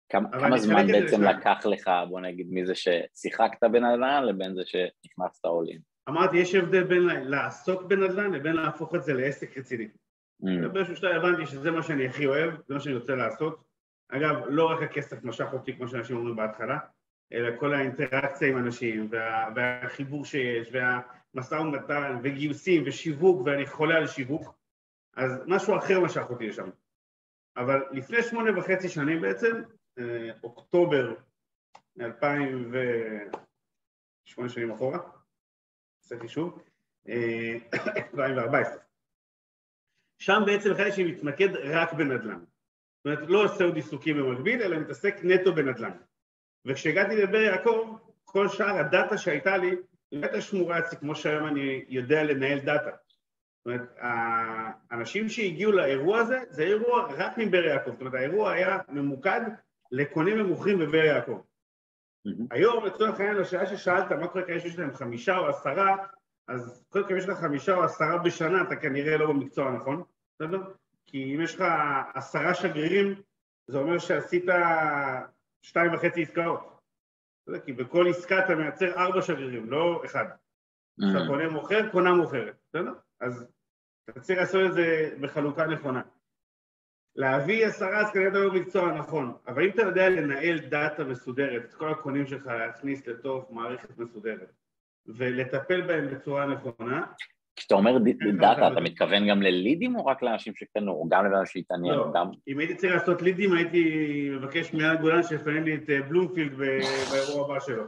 [0.08, 5.80] כמה, כמה זמן בעצם לקח לך, בוא נגיד, מזה ששיחקת בנדל"ן לבין זה שנכנסת עולים?
[6.08, 9.88] אמרתי, יש הבדל בין לעסוק בנדל"ן לבין להפוך את זה לעסק רציני.
[10.42, 10.68] Mm.
[10.72, 13.64] באיזשהו שלב הבנתי שזה מה שאני הכי אוהב, זה מה שאני רוצה לעשות.
[14.08, 16.78] אגב, לא רק הכסף משך אותי, כמו שאנשים אומרים בהתחלה,
[17.32, 24.06] אלא כל האינטראקציה עם אנשים, וה, והחיבור שיש, והמשא ומתן, וגיוסים, ושיווק, ואני חולה על
[24.06, 24.54] שיווק,
[25.16, 26.70] אז משהו אחר משך אותי לשם.
[27.56, 29.62] אבל לפני שמונה וחצי שנים בעצם,
[29.98, 31.14] אה, אוקטובר
[32.00, 34.98] 2008 שנים אחורה,
[36.02, 36.62] עושה חישוב,
[37.08, 38.74] 2014.
[38.74, 38.80] אה,
[40.18, 42.38] שם בעצם החלטתי שאני מתמקד רק בנדל"ן.
[42.38, 42.46] זאת
[43.04, 45.92] אומרת, לא עושה עוד עיסוקים במקביל, אלא מתעסק נטו בנדל"ן.
[46.66, 49.76] וכשהגעתי לבאר יעקב, כל שאר הדאטה שהייתה לי,
[50.12, 52.90] לא הייתה שמורה אצלי כמו שהיום אני יודע לנהל דאטה.
[52.90, 53.96] זאת אומרת,
[54.90, 57.90] האנשים שהגיעו לאירוע הזה, זה אירוע רק מבאר יעקב.
[57.90, 59.40] זאת אומרת, האירוע היה ממוקד
[59.92, 61.40] לקונים ומוכרים בבאר יעקב.
[62.28, 62.46] Mm-hmm.
[62.50, 65.96] היום, לצורך העניין, לשאלה ששאלת, מה קורה כאלה שיש להם חמישה או עשרה,
[66.48, 70.02] אז קודם כל אם יש לך חמישה או עשרה בשנה, אתה כנראה לא במקצוע הנכון,
[70.34, 70.62] בסדר?
[71.06, 71.64] כי אם יש לך
[72.14, 73.14] עשרה שגרירים,
[73.66, 74.44] זה אומר שעשית
[75.62, 76.72] שתיים וחצי עסקאות.
[77.64, 80.24] כי בכל עסקה אתה מייצר ארבע שגרירים, לא אחד.
[80.98, 81.26] כשאתה mm.
[81.26, 82.92] קונה מוכר, קונה מוכרת, בסדר?
[83.20, 83.46] אז
[84.10, 86.02] אתה צריך לעשות את זה בחלוקה נכונה.
[87.16, 91.64] להביא עשרה אז כנראה אתה לא במקצוע הנכון, אבל אם אתה יודע לנהל דאטה מסודרת,
[91.64, 94.52] את כל הקונים שלך להכניס לתוך מערכת מסודרת,
[95.06, 97.06] ולטפל בהם בצורה נכונה,
[97.56, 101.62] כשאתה אומר כן, דאטה, אתה מתכוון גם ללידים או רק לאנשים שקנו, או גם לאנשים
[101.62, 101.94] שהתעניין?
[101.94, 102.12] לא,
[102.48, 107.44] אם הייתי צריך לעשות לידים הייתי מבקש מיד גולן שיפענן לי את אה, בלומפילד באירוע
[107.44, 107.84] הבא שלו.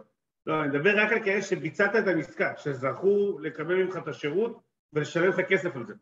[0.46, 4.60] לא, אני מדבר רק על כאלה שביצעת את המסקה, שזכו לקבל ממך את השירות
[4.92, 5.94] ולשלם לך כסף על זה.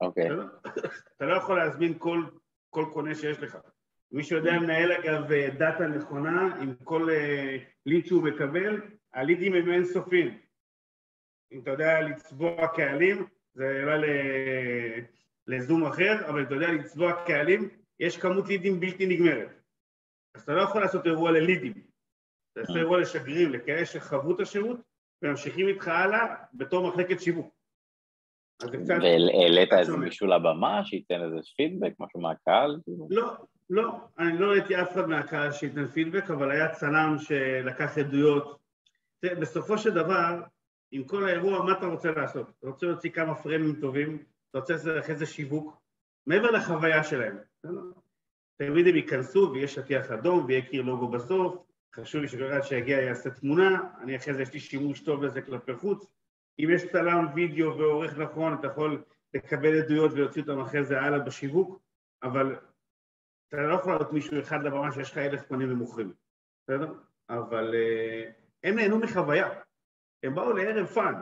[0.00, 0.28] אוקיי.
[1.16, 2.24] אתה לא יכול להזמין כל,
[2.70, 3.58] כל קונה שיש לך.
[4.12, 7.08] מי שיודע לנהל אגב דאטה נכונה עם כל
[7.86, 8.80] ליד שהוא מקבל,
[9.14, 10.38] הלידים הם אינסופיים.
[11.52, 14.06] אם אתה יודע לצבוע קהלים, זה אולי
[15.46, 17.68] לזום אחר, אבל אתה יודע לצבוע קהלים,
[18.00, 19.48] יש כמות לידים בלתי נגמרת.
[20.34, 21.72] אז אתה לא יכול לעשות אירוע ללידים.
[22.52, 24.80] אתה עושה אירוע לשגרירים, לכאלה שחוו את השירות
[25.22, 27.54] וממשיכים איתך הלאה בתור מחלקת שיווק.
[28.62, 32.80] והעלית איזה מישהו לבמה שייתן איזה פידבק, משהו מהקהל?
[33.10, 33.34] לא,
[33.70, 38.58] לא, אני לא ראיתי אף אחד מהקהל שייתן פידבק, אבל היה צלם שלקח עדויות.
[39.24, 40.40] בסופו של דבר,
[40.94, 42.50] עם כל האירוע, מה אתה רוצה לעשות?
[42.58, 45.76] אתה רוצה להוציא כמה פרמים טובים, אתה רוצה לעשות זה שיווק,
[46.26, 47.36] מעבר לחוויה שלהם.
[48.56, 51.56] תמיד הם ייכנסו ויש שטיח אדום ויהיה קיר לוגו בסוף,
[51.94, 55.42] חשוב לי שכל אחד שיגיע יעשה תמונה, אני אחרי זה יש לי שימוש טוב לזה
[55.42, 56.06] כלפי חוץ.
[56.58, 59.02] אם יש צלם וידאו ועורך נכון, אתה יכול
[59.34, 61.80] לקבל עדויות ולהוציא אותם אחרי זה הלאה בשיווק,
[62.22, 62.56] אבל
[63.48, 66.12] אתה לא יכול לעלות מישהו אחד לבמה שיש לך אלף קונים ומוכרים,
[66.62, 66.92] בסדר?
[67.30, 68.32] אבל uh,
[68.64, 69.48] הם נהנו מחוויה,
[70.24, 71.14] הם באו לערב פאן,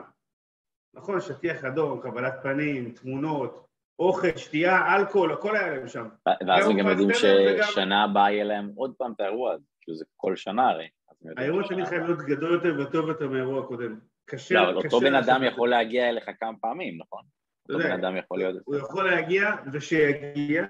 [0.93, 3.67] נכון, שטיח אדום, קבלת פנים, תמונות,
[3.99, 6.07] אוכל, שתייה, אלכוהול, הכל היה להם שם.
[6.47, 10.05] ואז הם גם יודעים ששנה הבאה יהיה להם עוד פעם את האירוע הזה, כאילו זה
[10.15, 10.87] כל שנה הרי.
[11.37, 13.99] האירוע תמיד חייב להיות גדול יותר וטוב יותר מהאירוע הקודם.
[14.25, 17.23] קשה, לא, אבל אותו בן אדם יכול להגיע אליך כמה פעמים, נכון?
[17.69, 18.55] אותו בן אדם יכול להיות...
[18.65, 20.65] הוא יכול להגיע, ושיגיע,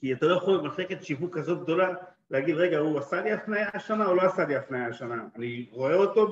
[0.00, 1.94] כי אתה לא יכול במחלקת שיווק כזאת גדולה
[2.30, 5.24] להגיד, רגע, הוא עשה לי הפניה השנה או לא עשה לי הפניה השנה?
[5.36, 6.30] אני רואה אותו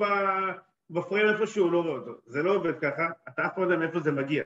[0.89, 2.11] בפריים איפשהו, לא רואה אותו.
[2.25, 4.43] זה לא עובד ככה, אתה אף פעם לא יודע מאיפה זה מגיע.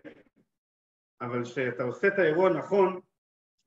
[1.21, 2.99] אבל כשאתה עושה את האירוע נכון,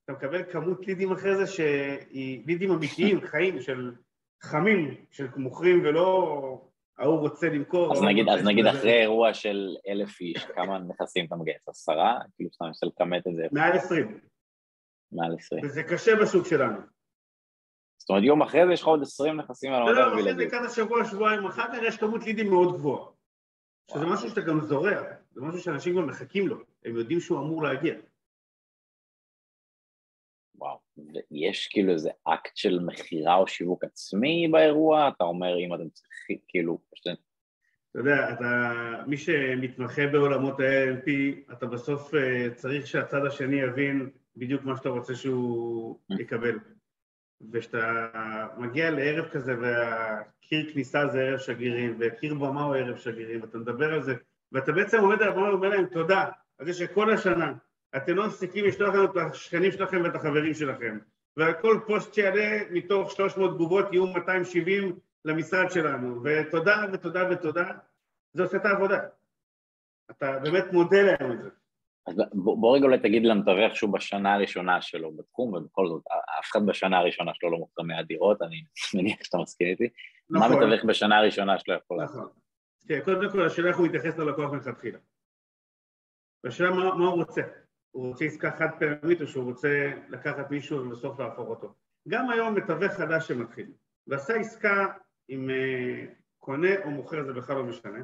[0.04, 3.94] אתה מקבל כמות לידים אחרי זה שהיא לידים אמיתיים, חיים, של
[4.42, 7.92] חמים, של מוכרים ולא ההוא רוצה למכור.
[7.92, 11.68] אז נגיד, אז נגיד אחרי אירוע של אלף איש, כמה נכסים אתה מגייס?
[11.68, 12.18] עשרה?
[12.36, 13.46] כאילו סתם אני לכמת את זה.
[13.52, 14.20] מעל עשרים.
[15.12, 15.64] מעל עשרים.
[15.64, 16.78] וזה קשה בשוק שלנו.
[18.02, 20.34] זאת אומרת, יום אחרי זה יש לך עוד עשרים נכסים על המדע לא, לא, אחרי
[20.34, 23.06] זה כמה שבוע, שבועיים אחר כך יש כמות לידים מאוד גבוהה.
[23.90, 27.62] שזה משהו שאתה גם זורע, זה משהו שאנשים גם מחכים לו, הם יודעים שהוא אמור
[27.62, 27.94] להגיע.
[30.54, 30.78] וואו,
[31.30, 35.08] ויש כאילו איזה אקט של מכירה או שיווק עצמי באירוע?
[35.08, 37.14] אתה אומר אם אתם צריכים, כאילו, שאתם...
[37.90, 38.72] אתה יודע, אתה,
[39.06, 41.08] מי שמתמחה בעולמות ה-ALP,
[41.52, 46.22] אתה בסוף אה, צריך שהצד השני יבין בדיוק מה שאתה רוצה שהוא mm.
[46.22, 46.58] יקבל.
[47.52, 48.06] וכשאתה
[48.56, 53.94] מגיע לערב כזה והקיר כניסה זה ערב שגרירים וקיר במה הוא ערב שגרירים ואתה מדבר
[53.94, 54.14] על זה
[54.52, 56.24] ואתה בעצם עומד על הבמה ואומר להם תודה.
[56.58, 57.52] על זה שכל השנה
[57.96, 60.98] אתם לא מפסיקים לשלוח לנו את השכנים שלכם ואת החברים שלכם.
[61.36, 66.20] ועל כל פוסט שיעלה מתוך 300 תגובות יהיו 270 למשרד שלנו.
[66.24, 67.70] ותודה ותודה ותודה.
[68.32, 69.00] זה עושה את העבודה.
[70.10, 71.48] אתה באמת מודה להם על זה
[72.06, 76.02] אז בוא, בוא רגע אולי תגיד למתווך שהוא בשנה הראשונה שלו בתחום, ובכל זאת,
[76.40, 79.88] אף אחד בשנה הראשונה שלו לא מוכר 100 דירות, אני מניח שאתה מסכים איתי.
[80.30, 80.50] נכון.
[80.50, 82.16] מה מתווך בשנה הראשונה שלו יכול לעשות?
[82.16, 82.28] נכון.
[82.88, 84.98] כן, קודם כל השאלה איך הוא מתייחס ללקוח מלכתחילה.
[86.44, 87.42] והשאלה מה, מה הוא רוצה.
[87.90, 91.74] הוא רוצה עסקה חד פעמית או שהוא רוצה לקחת מישהו ובסוף להפוך אותו.
[92.08, 93.72] גם היום מתווך חדש שמתחיל,
[94.06, 94.86] ועשה עסקה
[95.28, 98.02] עם uh, קונה או מוכר, זה בכלל לא משנה,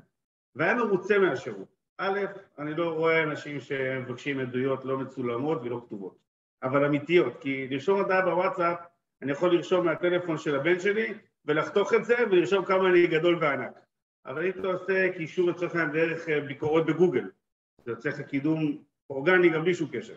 [0.55, 1.78] והיה מרוצה מהשירות.
[1.99, 2.19] א',
[2.59, 6.19] אני לא רואה אנשים שמבקשים עדויות לא מצולמות ולא כתובות,
[6.63, 8.79] אבל אמיתיות, כי לרשום הודעה בוואטסאפ,
[9.23, 13.73] אני יכול לרשום מהטלפון של הבן שלי ולחתוך את זה ולרשום כמה אני גדול וענק.
[14.27, 17.31] אבל אם אתה עושה קישור לצורך העניין דרך אה, ביקורות בגוגל,
[17.85, 20.17] זה יוצא לך קידום אורגני גם בלי שום קשר.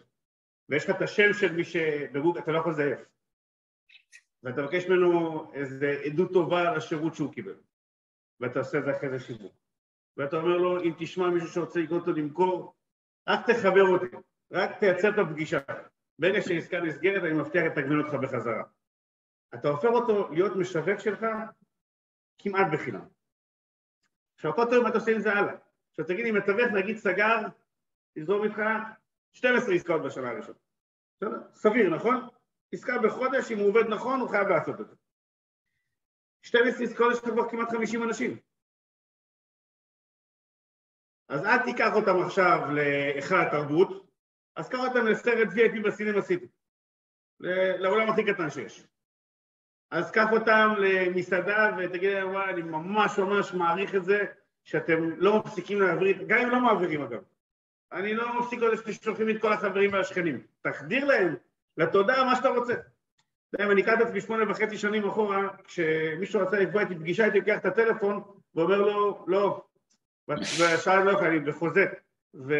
[0.69, 2.99] ויש לך את השם של מי שבגוגל, אתה לא יכול לזייף.
[4.43, 7.55] ואתה מבקש ממנו איזו עדות טובה על השירות שהוא קיבל.
[8.39, 9.60] ואתה עושה את זה אחרי זה שיווק.
[10.17, 12.75] ואתה אומר לו, אם תשמע מישהו שרוצה לקנות או למכור,
[13.29, 14.15] רק תחבר אותי,
[14.51, 15.59] רק תייצר את הפגישה.
[16.19, 18.63] ברגע שעסקה נסגרת, אני מבטיח לתגמל אותך בחזרה.
[19.53, 21.25] אתה הופך אותו להיות משווק שלך
[22.39, 23.05] כמעט בחינם.
[24.35, 25.53] עכשיו, כל טוב, מה אתה עושה עם זה הלאה?
[25.89, 27.37] עכשיו תגיד לי, מתווך, נגיד סגר,
[28.17, 28.61] תזרום איתך
[29.33, 30.57] 12 עסקאות בשנה הראשונה.
[31.17, 31.37] בסדר?
[31.53, 32.27] סביר, נכון?
[32.73, 34.95] עסקה בחודש, אם הוא עובד נכון, הוא חייב לעשות את זה.
[36.41, 38.37] 12 עסקאות יש לך כבר כמעט 50 אנשים.
[41.31, 44.07] אז אל תיקח אותם עכשיו להיכל התרבות,
[44.55, 46.45] אז קח אותם לסרט VIP בסינמה סיטי,
[47.79, 48.87] לעולם הכי קטן שיש.
[49.91, 54.25] אז קח אותם למסעדה ותגיד להם, וואי, אני ממש ממש מעריך את זה
[54.63, 57.21] שאתם לא מפסיקים להעביר, גם אם לא מעבירים אגב.
[57.91, 60.41] אני לא מפסיק עוד שאתם שולחים את כל החברים והשכנים.
[60.61, 61.35] תחדיר להם
[61.77, 62.73] לתודעה מה שאתה רוצה.
[63.59, 67.57] אני אקח את עצמי שמונה וחצי שנים אחורה, כשמישהו רצה לקבוע איתי פגישה, הייתי לוקח
[67.57, 68.21] את הטלפון
[68.55, 69.65] ואומר לו, לא,
[70.59, 71.85] והשאר לא יכולים, בחוזה.
[72.33, 72.55] והוא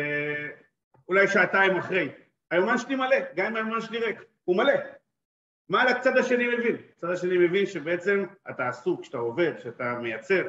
[1.07, 2.09] אולי שעתיים אחרי.
[2.51, 4.73] היומן שלי מלא, גם אם היומן שלי ריק, הוא מלא.
[5.69, 6.75] מה הצד השני מבין?
[6.95, 10.47] הצד השני מבין שבעצם אתה עסוק, שאתה עובד, שאתה מייצר.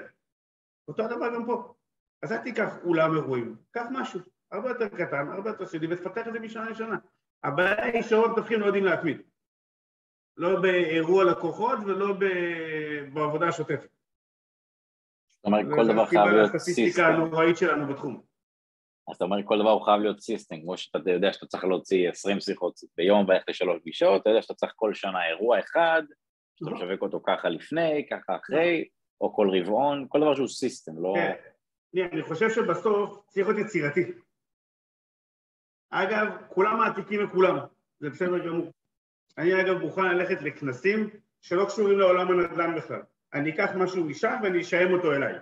[0.88, 1.74] אותו הדבר גם פה.
[2.22, 4.20] אז אל תיקח אולם אירועים, קח משהו,
[4.52, 6.96] הרבה יותר קטן, הרבה יותר סודי, ותפתח את זה משנה לשנה.
[7.44, 9.22] הבעיה היא שרוב מתווכים לא יודעים להתמיד.
[10.36, 12.14] לא באירוע לקוחות ולא
[13.12, 13.88] בעבודה השוטפת.
[15.42, 16.60] זאת אומרת, כל דבר חייב להיות system.
[16.60, 18.22] זו הסטטיסטיקה הנוראית שלנו בתחום.
[19.08, 22.10] אז אתה אומר, כל דבר הוא חייב להיות system, כמו שאתה יודע שאתה צריך להוציא
[22.10, 26.02] 20 שיחות ביום וללכת לשלוש פגישות, אתה יודע שאתה צריך כל שנה אירוע אחד,
[26.56, 26.88] שאתה נכון.
[26.88, 28.88] משווק אותו ככה לפני, ככה אחרי,
[29.20, 31.14] או כל רבעון, כל דבר שהוא סיסטם, לא...
[31.16, 34.00] כן, אני חושב שבסוף צריך להיות יצירתי.
[35.90, 37.58] אגב, כולם מעתיקים לכולם,
[38.00, 38.70] זה בסדר גמור.
[39.38, 43.02] אני אגב מוכן ללכת לכנסים שלא קשורים לעולם הנדל"ן בכלל.
[43.34, 45.34] אני אקח משהו משם ואני אשאם אותו אליי.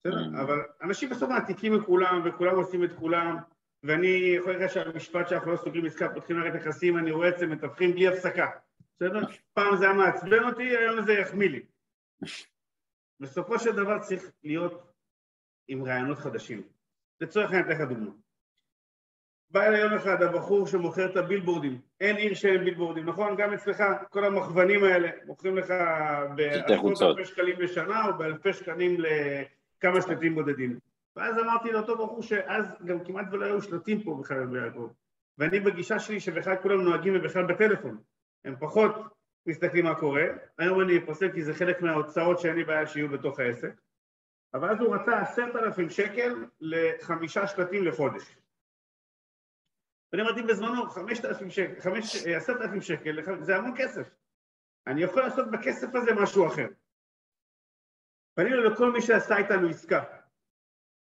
[0.00, 0.16] בסדר?
[0.16, 0.42] Mm.
[0.42, 3.36] אבל אנשים בסוף מעתיקים מכולם וכולם עושים את כולם
[3.82, 7.46] ואני יכול להגיד שהמשפט שאנחנו לא סוגרים עסקה, פותחים מערכת נכסים, אני רואה את זה,
[7.46, 8.50] מתווכים בלי הפסקה.
[8.96, 9.20] בסדר?
[9.52, 11.62] פעם זה היה מעצבן אותי, היום זה יחמיא לי.
[13.20, 14.92] בסופו של דבר צריך להיות
[15.68, 16.62] עם רעיונות חדשים.
[17.20, 18.10] לצורך העניין, אתן לך דוגמא.
[19.52, 23.36] בא אליי יום אחד הבחור שמוכר את הבילבורדים, אין עיר שאין בילבורדים, נכון?
[23.36, 25.74] גם אצלך כל המכוונים האלה מוכרים לך
[26.34, 30.78] בעשרות אלפי שקלים לשנה או באלפי שקלים לכמה שלטים בודדים.
[31.16, 34.90] ואז אמרתי לאותו בחור שאז גם כמעט ולא היו שלטים פה בכלל ביעקב.
[35.38, 37.98] ואני בגישה שלי שבכלל כולם נוהגים ובכלל בטלפון.
[38.44, 38.94] הם פחות
[39.46, 40.24] מסתכלים מה קורה.
[40.58, 43.80] היום אני אפוסק כי זה חלק מההוצאות שאין לי בעיה שיהיו בתוך העסק.
[44.54, 48.36] אבל אז הוא רצה עשרת אלפים שקל לחמישה שלטים לחודש.
[50.12, 54.10] ואני אמרתי בזמנו, חמשת אלפים שקל, חמש, עשרת אלפים שקל, זה המון כסף.
[54.86, 56.66] אני יכול לעשות בכסף הזה משהו אחר.
[58.34, 60.04] פנינו לכל מי שעשה איתנו עסקה,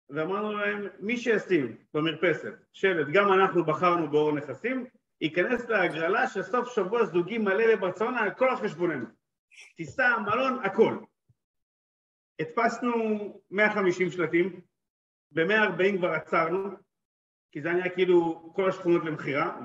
[0.10, 4.86] ואמרנו להם, מי שישים במרפסת שלט, גם אנחנו בחרנו באור נכסים,
[5.22, 9.06] ייכנס להגרלה של סוף שבוע זוגי מלא בברצלונה על כל החשבוננו.
[9.76, 10.98] טיסה, מלון, הכל.
[12.40, 12.94] הדפסנו
[13.52, 14.62] 150 שלטים,
[15.32, 16.70] ב-140 כבר עצרנו,
[17.54, 19.60] כי זה היה כאילו כל השכונות למכירה,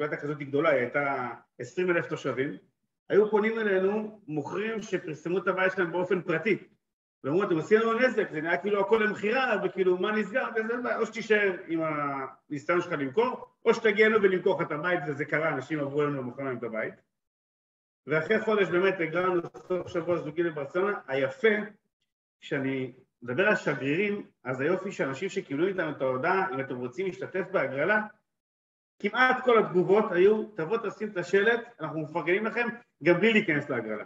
[0.00, 2.56] הייתה כזאת גדולה, היא הייתה 20 אלף תושבים,
[3.08, 6.58] היו פונים אלינו מוכרים שפרסמו את הבעיה שלהם באופן פרטי,
[7.24, 11.06] ואמרו, אתם עושים לנו נזק, זה נראה כאילו הכל למכירה, וכאילו מה נסגר, וזה או
[11.06, 15.80] שתישאר עם הניסיון שלך למכור, או שתגיע אלינו ולמכור לך את הבית, וזה קרה, אנשים
[15.80, 16.94] עברו אלינו ומוכרים להם את הבית.
[18.06, 21.48] ואחרי חודש באמת הגענו לסוף שבוע זוגי לברצלונה, היפה,
[22.40, 22.92] שאני
[23.24, 28.00] מדבר על שגרירים, אז היופי שאנשים שקיבלו איתנו את ההודעה, אם אתם רוצים להשתתף בהגרלה,
[28.98, 32.68] כמעט כל התגובות היו, תבוא תשים את השלט, אנחנו מפרגנים לכם,
[33.02, 34.04] גם בלי להיכנס להגרלה.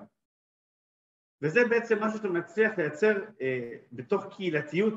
[1.43, 4.95] וזה בעצם מה שאתה מצליח לייצר אה, בתוך קהילתיות,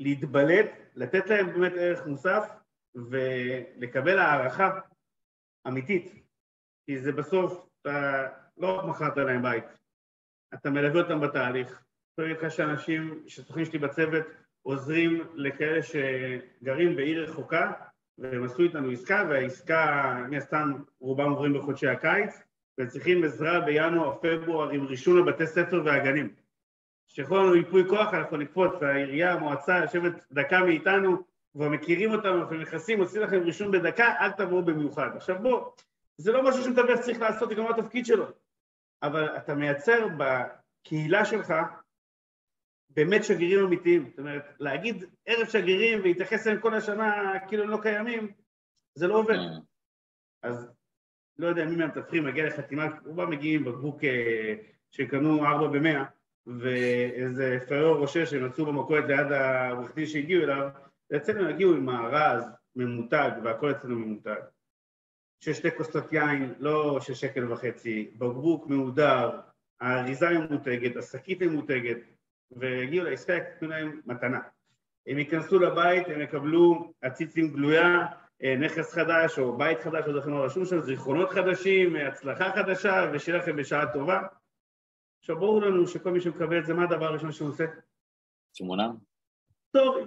[0.00, 2.48] להתבלט, לתת להם באמת ערך מוסף
[2.94, 4.80] ולקבל הערכה
[5.68, 6.26] אמיתית,
[6.86, 9.64] כי זה בסוף, אתה לא רק מכרת להם בית,
[10.54, 14.24] אתה מלווה אותם בתהליך, יכול להגיד לך שאנשים, שסוכנים שלי בצוות,
[14.62, 17.72] עוזרים לכאלה שגרים בעיר רחוקה
[18.18, 22.42] והם עשו איתנו עסקה והעסקה, מן הסתם רובם עוברים בחודשי הקיץ
[22.80, 26.34] וצריכים עזרה בינואר, פברואר עם רישום לבתי ספר והגנים.
[27.08, 31.22] שיכול לנו ייפוי כוח, אנחנו נקפוץ, העירייה, המועצה יושבת דקה מאיתנו,
[31.52, 35.10] כבר מכירים אותנו, אנחנו נכנסים, עושים לכם רישום בדקה, אל תבואו במיוחד.
[35.16, 35.70] עכשיו בוא,
[36.16, 38.26] זה לא משהו שמתווך צריך לעשות, זה גם התפקיד שלו,
[39.02, 41.54] אבל אתה מייצר בקהילה שלך
[42.96, 47.78] באמת שגרירים אמיתיים, זאת אומרת, להגיד ערב שגרירים ולהתייחס אליהם כל השנה כאילו הם לא
[47.82, 48.32] קיימים,
[48.94, 49.36] זה לא עובד.
[49.36, 49.62] Mm.
[50.42, 50.68] אז
[51.38, 54.54] לא יודע מי מהמתווכים מגיע לחתימה, רובם מגיעים בקבוק אה,
[54.90, 56.04] שקנו ארבע במאה
[56.46, 60.68] ואיזה פריור רושה שהם מצאו במכולת ליד העורך דין שהגיעו אליו,
[61.16, 62.44] אצלנו הגיעו עם מארז
[62.76, 64.40] ממותג והכל אצלנו ממותג.
[65.40, 69.40] של שתי כוסות יין, לא של שקל וחצי, בקבוק מהודר,
[69.80, 71.96] האריזה ממותגת, השקית ממותגת,
[72.56, 74.40] והגיעו לעסקה, יקנו להם מתנה.
[75.06, 78.06] הם ייכנסו לבית, הם יקבלו עציצים גלויה,
[78.42, 83.38] אה, נכס חדש או בית חדש, עוד לכם רשום שם, זיכרונות חדשים, הצלחה חדשה, ושיהיה
[83.38, 84.22] לכם בשעה טובה.
[85.20, 87.64] עכשיו ברור לנו שכל מי שמקבל את זה, מה הדבר הראשון שהוא עושה?
[88.54, 88.90] תמונה.
[89.68, 90.04] סטורי.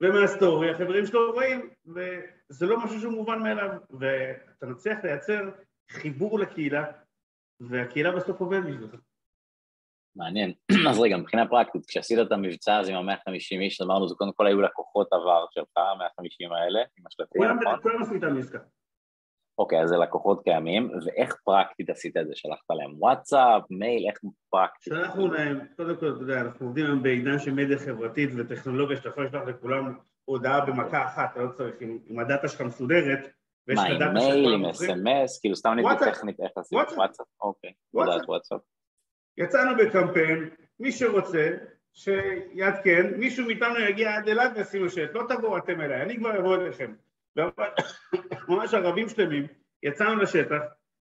[0.00, 5.50] ומהסטורי החברים שלו רואים, וזה לא משהו שהוא מובן מאליו, ואתה מצליח לייצר
[5.90, 6.92] חיבור לקהילה,
[7.60, 9.00] והקהילה בסוף עובדת בשבילך.
[10.16, 10.52] מעניין.
[10.90, 14.46] אז רגע, מבחינה פרקטית, כשעשית את המבצע הזה עם ה-150 איש, אמרנו, זה קודם כל
[14.46, 17.82] היו לקוחות עבר שלך, ה-150 האלה, עם השלטים, נכון?
[17.82, 18.58] כולם עשו איתם עסקה.
[19.58, 22.32] אוקיי, אז זה לקוחות קיימים, ואיך פרקטית עשית את זה?
[22.34, 24.18] שלחת להם וואטסאפ, מייל, איך
[24.50, 24.92] פרקטית?
[24.94, 29.08] שלחנו להם, קודם כל, אתה יודע, אנחנו עובדים היום בעידן של מדיה חברתית וטכנולוגיה שאתה
[29.08, 33.28] יכול לשלוח לכולם הודעה במכה אחת, אתה לא צריך, עם, הדאטה שלך מסודרת,
[33.68, 34.12] ויש לך דאטה שלך...
[34.12, 38.60] מה, עם מייל, עם אס.אם.אס, כאילו סתם נגיד טכנית איך עושים וואטסאפ, אוקיי, הודעת וואטסאפ.
[39.38, 41.56] יצאנו בקמפיין, מי שרוצה,
[41.92, 46.56] שיעדכן, מישהו מאיתנו יגיע עד אילת וישימו שלט, לא תבואו אתם אליי, אני כבר אבוא
[46.56, 46.92] אליכם.
[48.48, 49.46] ממש ערבים שלמים,
[49.82, 50.62] יצאנו לשטח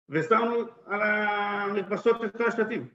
[0.08, 2.88] ושמנו על המרפסות את כל השלטים.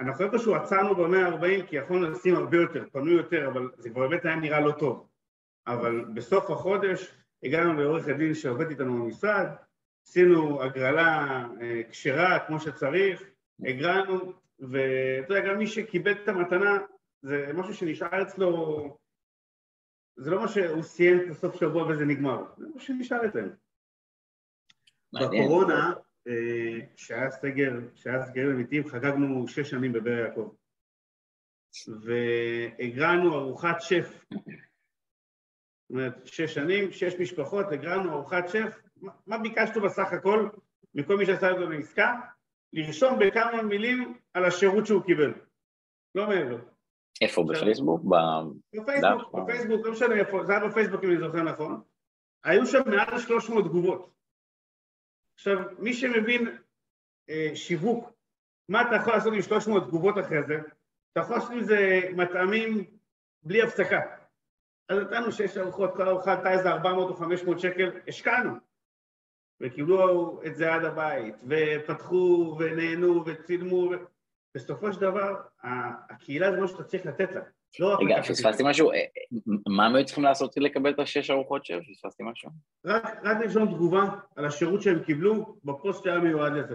[0.00, 4.08] אנחנו איפשהו עצרנו במאה ה-40 כי יכולנו לשים הרבה יותר, פנו יותר, אבל זה כבר
[4.08, 5.08] באמת היה נראה לא טוב.
[5.66, 9.46] אבל בסוף החודש הגענו לעורך הדין שעובד איתנו במשרד,
[10.06, 13.22] עשינו הגרלה אה, כשרה כמו שצריך,
[13.64, 16.78] הגרלנו, ואתה יודע, גם מי שקיבל את המתנה,
[17.22, 18.98] זה משהו שנשאר אצלו,
[20.16, 23.52] זה לא מה שהוא סיים את הסוף שבוע וזה נגמר, זה מה שנשאר אצלנו.
[25.12, 25.92] בקורונה,
[26.28, 30.54] אה, שהיה סגר, שהיה סגרים אמיתיים, חגגנו שש שנים בבאר יעקב.
[32.00, 34.24] והגרענו ארוחת שף.
[34.30, 38.80] זאת אומרת, שש שנים, שש משפחות, הגרענו ארוחת שף.
[39.26, 40.48] מה ביקשנו בסך הכל
[40.94, 42.20] מכל מי שעשה את זה בעסקה?
[42.74, 45.34] לרשום בכמה מילים על השירות שהוא קיבל.
[46.14, 46.58] לא מעבר.
[47.20, 48.00] איפה, בפייסבוק?
[48.74, 51.82] בפייסבוק, בפייסבוק, לא משנה איפה, זה היה בפייסבוק אם אני זוכר נכון.
[52.44, 54.10] היו שם מעל 300 תגובות.
[55.34, 56.58] עכשיו, מי שמבין
[57.30, 58.10] אה, שיווק,
[58.68, 60.54] מה אתה יכול לעשות עם 300 תגובות אחרי זה?
[61.12, 62.84] אתה יכול לעשות עם זה מטעמים
[63.42, 64.00] בלי הפסקה.
[64.88, 68.50] אז נתנו שש ארוחות, כל ארוחה עלתה איזה 400 או 500 שקל, השקענו.
[69.60, 73.90] וקיבלו את זה עד הבית, ופתחו ונהנו וצילמו,
[74.54, 75.34] בסופו של דבר
[76.10, 77.40] הקהילה זה מה שאתה צריך לתת לה.
[77.80, 79.04] לא רגע, פספסתי משהו, אה,
[79.68, 81.78] מה הם היו צריכים לעשות כדי לקבל את השש ארוחות שם?
[81.92, 82.50] פספסתי משהו?
[82.86, 84.04] רק, רק לרשום תגובה
[84.36, 86.74] על השירות שהם קיבלו בפוסט שהיה מיועד לזה.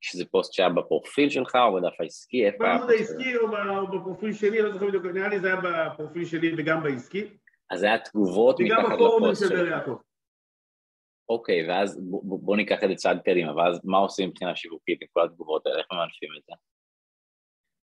[0.00, 2.46] שזה פוסט שהיה בפרופיל שלך או בדף העסקי?
[2.46, 2.74] איפה היה?
[2.74, 3.48] בעמוד העסקי או
[3.86, 7.24] בפרופיל שלי, לא זוכר בדיוק, נראה לי זה היה בפרופיל שלי וגם בעסקי.
[7.70, 8.90] אז זה היה תגובות מתחת לפוסט שלך.
[8.90, 9.96] וגם בפורומים של באר יעקב.
[11.28, 15.24] אוקיי, ואז בוא ניקח את זה צעד קדימה, ואז מה עושים מבחינה שיווקית עם כל
[15.24, 16.52] התגובות האלה, איך ממנפים את זה?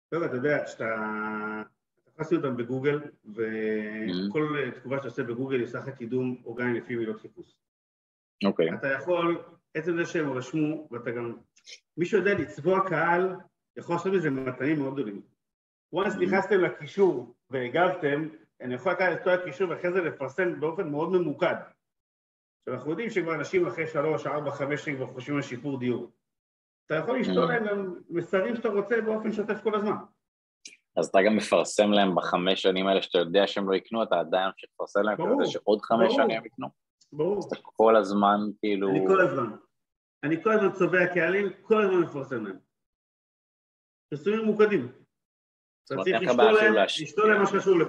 [0.10, 0.86] טוב, אתה יודע, שאתה...
[2.04, 4.80] תפסתי אותם בגוגל, וכל mm-hmm.
[4.80, 7.56] תגובה שאתה עושה בגוגל יעשה לך קידום אורגני לפי מילות חיפוש.
[8.45, 8.73] אוקיי.
[8.73, 11.38] אתה יכול, עצם זה שהם רשמו, ואתה גם...
[11.97, 13.36] מי שיודע לצבוע קהל,
[13.77, 15.21] יכול לעשות מזה מתנים מאוד גדולים.
[15.95, 16.21] once mm-hmm.
[16.21, 18.27] נכנסתם לקישור והגבתם,
[18.62, 21.56] אני יכול לקחת את כל הקישור ואחרי זה לפרסם באופן מאוד ממוקד.
[22.62, 26.12] עכשיו אנחנו יודעים שכבר אנשים אחרי שלוש, ארבע, חמש שנים כבר חושבים על שיפור דיור.
[26.86, 27.47] אתה יכול לשתול mm.
[27.47, 29.95] להם גם מסרים שאתה רוצה באופן שוטף כל הזמן.
[30.97, 34.47] אז אתה גם מפרסם להם בחמש שנים האלה שאתה יודע שהם לא יקנו, אתה עדיין
[34.47, 36.67] ממשיך לפרסם להם, אתה יודע שעוד חמש ברור, שנים הם יקנו?
[37.13, 37.38] ברור.
[37.38, 38.89] אז אתה כל הזמן כאילו...
[38.89, 39.56] אני כל הזמן.
[40.24, 42.58] אני כל הזמן צובע קהלים, כל הזמן מפרסם להם.
[44.10, 44.91] פרסומים ממוקדים.
[45.86, 46.21] אתה צריך
[47.02, 47.88] לשתול להם מה שחשוב לך.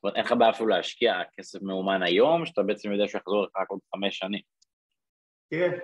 [0.00, 3.44] זאת אומרת, אין לך בעיה אפילו להשקיע כסף מאומן היום, שאתה בעצם יודע שהוא יחזור
[3.44, 4.40] לך רק עוד חמש שנים.
[5.50, 5.78] תראה,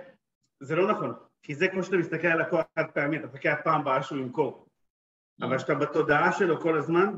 [0.59, 3.63] זה לא נכון, כי זה כמו שאתה מסתכל על לקוח חד פעמי, אתה מסתכל על
[3.63, 4.67] פעם הבאה שהוא ימכור.
[5.41, 7.13] אבל כשאתה בתודעה שלו כל הזמן,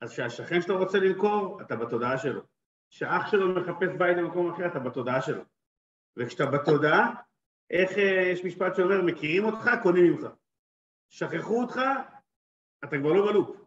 [0.00, 2.42] אז כשהשכן שלו רוצה למכור, אתה בתודעה שלו.
[2.90, 5.42] כשאח שלו מחפש בית במקום אחר, אתה בתודעה שלו.
[6.16, 7.14] וכשאתה בתודעה,
[7.70, 10.26] איך אה, יש משפט שאומר, מכירים אותך, קונים ממך.
[11.08, 11.80] שכחו אותך,
[12.84, 13.61] אתה כבר לא בלופ.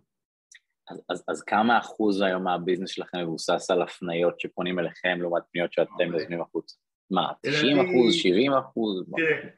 [0.90, 5.74] אז, אז, אז כמה אחוז היום מהביזנס שלכם מבוסס על הפניות שפונים אליכם לעומת פניות
[5.74, 6.76] שאתם יוזמים החוצה?
[7.12, 9.04] מה, 90 אחוז, 70 אחוז?
[9.16, 9.50] תראה,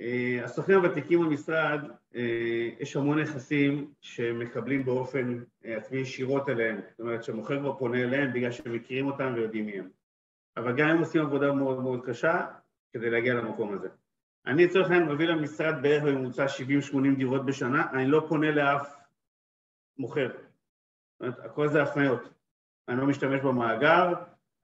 [0.00, 1.80] אה, הסוכנים הוותיקים במשרד,
[2.14, 8.02] אה, יש המון נכסים שמקבלים באופן אה, עצמי ישירות אליהם, זאת אומרת שהמוכר כבר פונה
[8.02, 9.88] אליהם בגלל שהם מכירים אותם ויודעים מי הם.
[10.56, 12.46] אבל גם הם עושים עבודה מאוד מאוד קשה
[12.92, 13.88] כדי להגיע למקום הזה.
[14.46, 16.46] אני לצורך העניין מביא למשרד בערך בממוצע
[16.92, 19.03] 70-80 דירות בשנה, אני לא פונה לאף
[19.98, 20.28] מוכר.
[20.28, 22.20] זאת אומרת, הכל זה הפניות.
[22.88, 24.12] אני לא משתמש במאגר,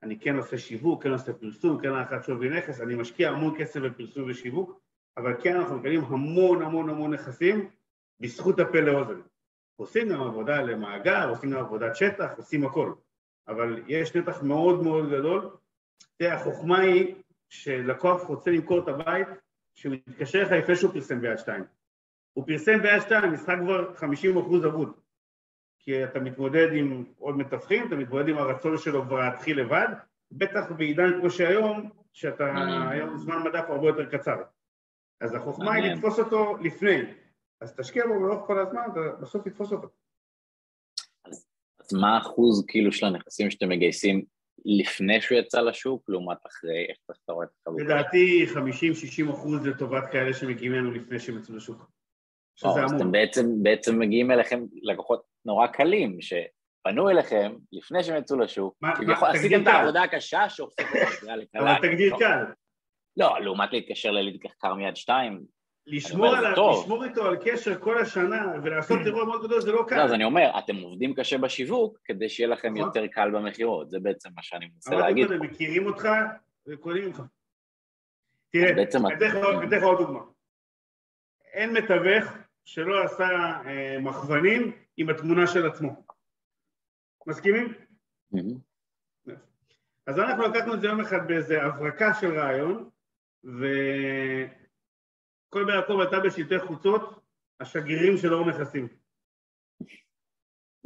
[0.03, 3.79] אני כן עושה שיווק, כן עושה פרסום, כן הערכת שווי נכס, אני משקיע המון כסף
[3.79, 4.79] בפרסום ושיווק,
[5.17, 7.69] אבל כן אנחנו מקבלים המון המון המון נכסים
[8.19, 9.21] בזכות הפה לאוזן.
[9.75, 12.93] עושים גם עבודה למאגר, עושים גם עבודת שטח, עושים הכל,
[13.47, 15.49] אבל יש נתח מאוד מאוד גדול.
[16.17, 17.15] תראה, החוכמה היא
[17.49, 19.27] שלקוח רוצה למכור את הבית,
[19.75, 21.63] שהוא מתקשר לך לפני שהוא פרסם ביד שתיים.
[22.33, 25.00] הוא פרסם ביד שתיים, המשחק כבר 50 אחוז אבוד.
[25.83, 29.87] כי אתה מתמודד עם עוד מתווכים, אתה מתמודד עם הרצון שלו כבר להתחיל לבד,
[30.31, 32.53] בטח בעידן כמו שהיום, שאתה,
[32.89, 34.35] היום זמן מדף הרבה יותר קצר.
[35.21, 37.01] אז החוכמה היא לתפוס אותו לפני,
[37.61, 39.87] אז תשקיע בו לאורך כל הזמן, ובסוף תתפוס אותו.
[41.25, 41.47] אז,
[41.79, 44.25] אז מה האחוז כאילו של הנכסים שאתם מגייסים
[44.65, 47.83] לפני שהוא יצא לשוק, לעומת אחרי, איך אתה רואה את החלוקה?
[47.83, 48.45] לדעתי
[49.27, 51.91] 50-60 אחוז לטובת כאלה שמגיעים אלינו לפני שהם יצאו לשוק.
[52.61, 52.85] שזה אמור.
[52.85, 56.33] אז אתם בעצם, בעצם מגיעים אליכם לקוחות נורא קלים, ש...
[56.83, 61.61] פנו אליכם לפני שהם יצאו לשוק, כביכול עשיתם את העבודה הקשה שהופכת את זה לקלה.
[61.61, 62.43] אבל תגדיר קל.
[63.17, 65.43] לא, לעומת להתקשר לליד קר מיד שתיים,
[65.87, 69.95] לשמור, על, לשמור איתו על קשר כל השנה ולעשות אירוע מאוד גדול זה לא קל.
[69.95, 72.85] לא, אז אני אומר, אתם עובדים קשה בשיווק כדי שיהיה לכם נכון.
[72.85, 75.25] יותר קל במכירות, זה בעצם מה שאני מנסה להגיד.
[75.25, 76.09] אבל אתם מכירים אותך
[76.67, 77.21] וקונים ממך.
[78.51, 78.99] תראה, אתן
[79.71, 80.19] לך עוד דוגמה.
[81.53, 82.33] אין מתווך
[82.65, 83.29] שלא עשה
[83.65, 86.05] אה, מכוונים עם התמונה של עצמו.
[87.27, 87.73] מסכימים?
[90.07, 92.89] אז אנחנו לקחנו את זה יום אחד באיזה הברקה של רעיון,
[93.43, 93.65] וכל
[95.65, 97.19] ביעקב הייתה בשלטי חוצות,
[97.59, 98.87] השגרירים של אור נכסים.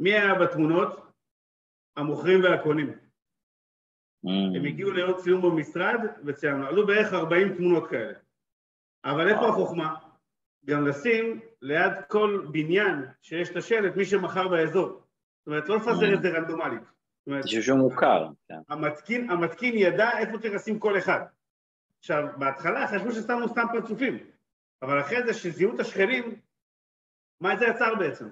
[0.00, 1.06] מי היה בתמונות?
[1.96, 2.98] המוכרים והקונים.
[4.24, 8.18] הם הגיעו ליום סיום במשרד וציינו, עלו בערך 40 תמונות כאלה.
[9.04, 10.05] אבל איפה החוכמה?
[10.66, 14.88] גם לשים ליד כל בניין שיש את השלט מי שמכר באזור.
[14.88, 16.82] זאת אומרת, לא לפזר את זה רנדומלית.
[17.26, 18.28] זה שהוא מוכר.
[18.48, 18.58] כן.
[18.68, 21.20] המתקין, המתקין ידע איפה צריך לשים כל אחד.
[21.98, 24.18] עכשיו, בהתחלה חשבו ששמנו סתם פרצופים,
[24.82, 26.40] אבל אחרי זה שזיהו את השכנים,
[27.40, 28.28] מה זה יצר בעצם?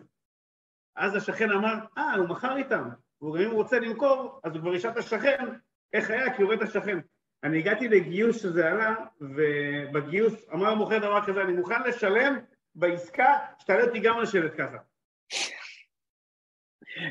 [0.97, 2.89] אז השכן אמר, אה, הוא מכר איתם,
[3.23, 5.45] וגם אם הוא רוצה למכור, אז הוא כבר ישאל את השכן
[5.93, 6.99] איך היה, כי הוא רואה את השכן.
[7.45, 12.39] אני הגעתי לגיוס שזה עלה, ובגיוס אמר המוכר דבר כזה, אני מוכן לשלם
[12.75, 14.77] בעסקה שתעלה אותי גם לשבת ככה.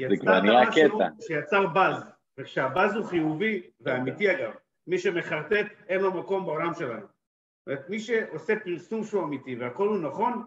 [0.09, 1.07] זה כבר נהיה קטע.
[1.27, 2.03] שיצר באז,
[2.37, 4.53] וכשהבאז הוא חיובי, ואמיתי אגב,
[4.87, 7.01] מי שמחרטט אין לו מקום בעולם שלנו.
[7.01, 10.45] זאת אומרת, מי שעושה פרסום שהוא אמיתי והכל הוא נכון,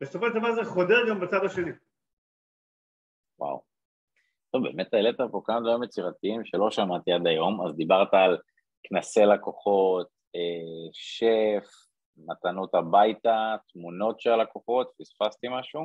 [0.00, 1.70] בסופו של דבר זה חודר גם בצד השני.
[3.38, 3.62] וואו.
[4.50, 8.38] טוב, באמת העלית פה כמה דברים יצירתיים שלא שמעתי עד היום, אז דיברת על
[8.84, 10.06] כנסי לקוחות,
[10.36, 11.64] אה, שף,
[12.16, 15.80] מתנות הביתה, תמונות של הלקוחות, פספסתי משהו?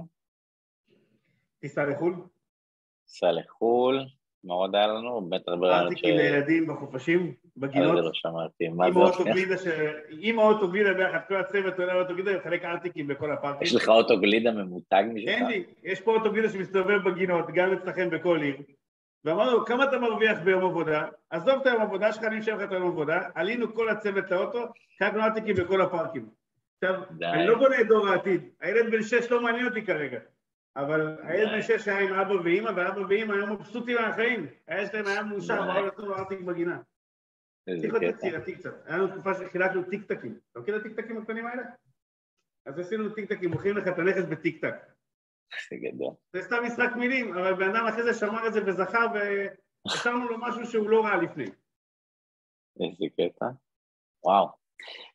[1.60, 2.14] טיסה לחו"ל?
[3.06, 4.06] טיסה לחו"ל,
[4.44, 5.22] מה עוד היה לנו?
[5.22, 6.04] באמת הרבה רעיונות ש...
[6.04, 7.96] ארטיקים לילדים בחופשים, בגינות.
[7.96, 9.92] זה לא שמעתי, מה זה השנייה?
[10.10, 13.64] עם האוטוגלידה ביחד, כל הצוות עולה לאוטוגלידה ומחלק ארטיקים בכל הפארקים.
[13.64, 15.30] יש לך אוטוגלידה ממותג משלך?
[15.30, 18.56] אין לי, יש פה אוטוגלידה שמסתובב בגינות, גם אצלכם בכל עיר.
[19.26, 21.08] ואמרנו, כמה אתה מרוויח ביום עבודה?
[21.30, 23.30] עזוב את היום עבודה שלך, אני אשאר לך את היום עבודה.
[23.36, 24.66] עלינו כל הצוות לאוטו,
[25.00, 26.30] חלקנו ארטיקים בכל הפארקים.
[26.76, 30.20] עכשיו, אני לא בונה את דור העתיד, הילד בן שש לא מעניין אותי כרגע.
[30.76, 34.48] אבל הילד בן שש היה עם אבא ואימא, ואבא ואימא היו מבסוטים מהחיים.
[34.68, 36.80] הילד שלהם היה מאושר, באו לעשות ארטיק בגינה.
[37.82, 38.74] צריך להיות יצירתי קצת.
[38.86, 40.38] היה לנו תקופה שחילקנו טיקטקים.
[40.52, 41.64] אתה מכיר את הטיקטקים הקטנים האלה?
[42.66, 44.76] אז עשינו טיקטקים, מוכרים לך את הנכס בטיקטק.
[45.70, 46.14] זה גדול.
[46.34, 50.38] זה סתם משחק מילים, אבל בן אדם אחרי זה שמר את זה וזכר ושמנו לו
[50.38, 51.46] משהו שהוא לא ראה לפני.
[52.80, 53.46] איזה קטע.
[54.24, 54.48] וואו.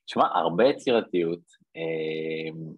[0.04, 1.40] תשמע, הרבה יצירתיות.
[1.76, 2.74] אמ,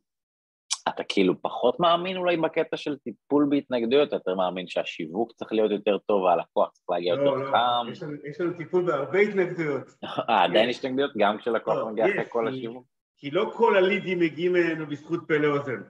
[0.88, 5.70] אתה כאילו פחות מאמין אולי בקטע של טיפול בהתנגדויות, אתה יותר מאמין שהשיווק צריך להיות
[5.70, 7.86] יותר טוב והלקוח צריך להגיע לא, יותר לא, חם.
[7.92, 9.86] יש לנו, יש לנו טיפול בהרבה התנגדויות.
[10.30, 11.12] אה, עדיין יש התנגדויות?
[11.16, 12.86] גם כשלקוח לא, מגיע אחרי כל השיווק?
[13.16, 15.82] כי לא כל הלידים מגיעים אלינו בזכות פלא אוזן.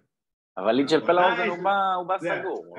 [0.58, 1.48] אבל ליד של פלא אוזן
[1.96, 2.76] הוא בא סגור.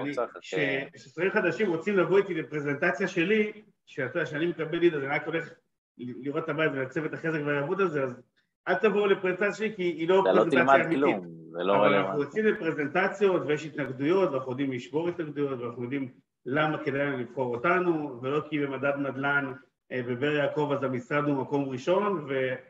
[0.96, 3.52] כששרים חדשים רוצים לבוא איתי לפרזנטציה שלי,
[3.86, 5.50] שאתה יודע, שאני מקבל ליד, אז אני רק הולך
[5.98, 8.22] לראות את הבית ולצוות אחרי זה כבר יעבוד על זה, אז
[8.68, 11.38] אל תבואו לפרזנטציה שלי כי היא לא פרזנטציה אמיתית.
[11.52, 11.96] זה לא רלוונטי.
[11.96, 16.12] אבל אנחנו יוצאים לפרזנטציות ויש התנגדויות ואנחנו יודעים לשבור התנגדויות ואנחנו יודעים
[16.46, 19.54] למה כדאי לנו לבחור אותנו ולא כי במדד נדל"ן
[19.92, 22.28] אה, בבאר יעקב אז המשרד הוא מקום ראשון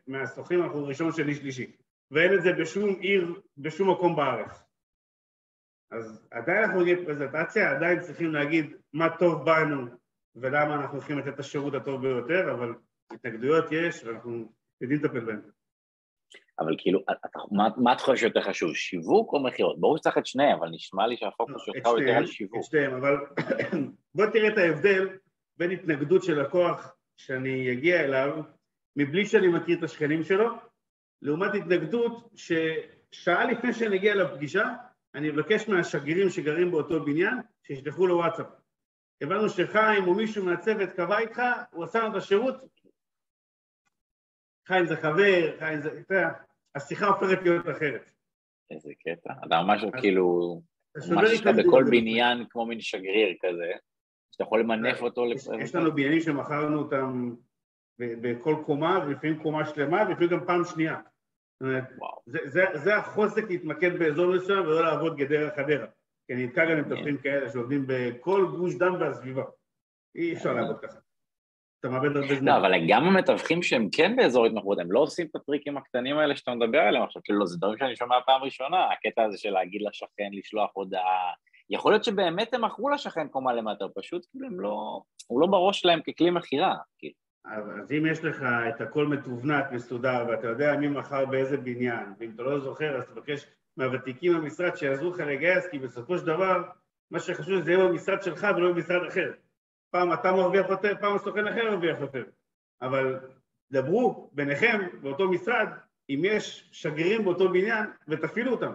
[0.08, 1.72] ומהסוחרים אנחנו ראשון, שני, שלישי
[2.12, 4.66] ואין את זה בשום עיר, בשום מקום בארץ.
[5.91, 9.85] אז עדיין אנחנו נגיד פרזנטציה, עדיין צריכים להגיד מה טוב בנו
[10.35, 12.73] ולמה אנחנו הולכים לתת את השירות הטוב ביותר, אבל
[13.11, 15.41] התנגדויות יש ואנחנו יודעים לטפל בהן.
[16.59, 19.79] אבל כאילו, אתה, מה, מה אתה חושב שיותר חשוב, שיווק או מכירות?
[19.79, 22.55] ברור שצריך את שניהם, אבל נשמע לי שהפוקוס שלך הוא יותר על שיווק.
[22.57, 23.15] את שניהם, אבל
[24.15, 25.09] בוא תראה את ההבדל
[25.57, 28.41] בין התנגדות של לקוח שאני אגיע אליו,
[28.95, 30.47] מבלי שאני מכיר את השכנים שלו,
[31.21, 34.73] לעומת התנגדות ששעה לפני שאני אגיע לפגישה,
[35.16, 38.47] אני אבקש מהשגרירים שגרים באותו בניין, שישלחו לו וואטסאפ.
[39.22, 41.41] הבנו שחיים או מישהו מהצוות קבע איתך,
[41.72, 42.55] הוא עשה לנו את השירות,
[44.68, 46.30] חיים זה חבר, חיים זה, אתה יודע,
[46.76, 48.12] השיחה הופכת להיות אחרת.
[48.72, 49.34] איזה קטע.
[49.47, 50.62] אתה ממש כאילו,
[51.12, 53.72] ממש שאתה בכל בניין כמו מין שגריר כזה,
[54.32, 55.26] שאתה יכול למנף אותו.
[55.60, 57.36] יש לנו בניינים שמכרנו אותם
[57.99, 60.99] בכל קומה, ולפעמים קומה שלמה, ולפעמים גם פעם שנייה.
[62.74, 65.88] זה החוזק להתמקד באזור מסוים ולא לעבוד גדרה חדרה.
[66.28, 69.43] כי אני נתקע גם עם תפקידים כאלה שעובדים בכל גוש דן והסביבה.
[70.16, 70.97] אי אפשר לעבוד ככה.
[71.80, 72.45] אתה מאבד הרבה זמן.
[72.45, 76.36] לא, אבל גם המתווכים שהם כן באזור התמחרות, הם לא עושים את הטריקים הקטנים האלה
[76.36, 79.82] שאתה מדבר עליהם עכשיו, כאילו, זה דברים שאני שומע פעם ראשונה, הקטע הזה של להגיד
[79.82, 81.32] לשכן, לשלוח הודעה,
[81.70, 85.01] יכול להיות שבאמת הם מכרו לשכן קומה למטה, פשוט כאילו הם לא...
[85.28, 87.26] הוא לא בראש שלהם ככלי מכירה, כאילו.
[87.48, 92.32] אז אם יש לך את הכל מתובנת, מסודר, ואתה יודע מי מכר באיזה בניין, ואם
[92.36, 96.64] אתה לא זוכר, אז תבקש מהוותיקים במשרד שיעזרו לך לגייס, כי בסופו של דבר,
[97.12, 99.32] מה שחשוב זה יהיה במשרד שלך ולא במשרד אחר.
[99.91, 102.24] פעם אתה מרוויח יותר, פעם הסוכן אחר מרוויח יותר.
[102.82, 103.20] אבל
[103.72, 105.68] דברו ביניכם באותו משרד,
[106.10, 108.72] אם יש שגרירים באותו בניין, ותפעילו אותם.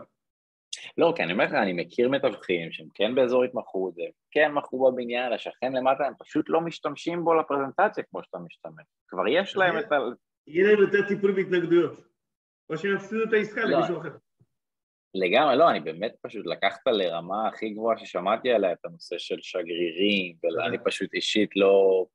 [0.99, 4.93] לא, כי אני אומר לך, אני מכיר מתווכים שהם כן באזור התמחות, הם כן מכרו
[4.93, 8.85] בבניין, השכן למטה, הם פשוט לא משתמשים בו לפרזנטציה כמו שאתה משתמש.
[9.09, 9.97] כבר יש להם את ה...
[10.47, 12.01] יהיה להם יותר טיפול בהתנגדויות.
[12.71, 13.79] או שהם יפסידו את העסקה לא.
[13.79, 14.11] למישהו אחר.
[15.15, 20.37] לגמרי, לא, אני באמת פשוט לקחת לרמה הכי גבוהה ששמעתי עליה את הנושא של שגרירים,
[20.43, 22.07] ואני פשוט אישית לא...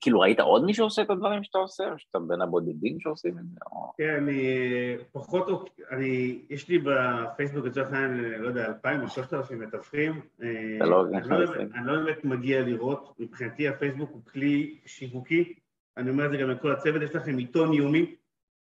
[0.00, 3.44] כאילו, ראית עוד מישהו עושה את הדברים שאתה עושה, או שאתה בין הבודדים שעושים את
[3.44, 3.60] זה?
[3.98, 9.60] כן, אני פחות, אני, יש לי בפייסבוק לצורך העניין, לא יודע, אלפיים או שלושת אלפים
[9.60, 10.20] מתווכים.
[10.36, 11.06] אתה לא...
[11.06, 11.36] אני לא,
[11.74, 15.54] אני לא באמת מגיע לראות, מבחינתי הפייסבוק הוא כלי שיווקי,
[15.96, 18.14] אני אומר את זה גם לכל הצוות, יש לכם עיתון יומי,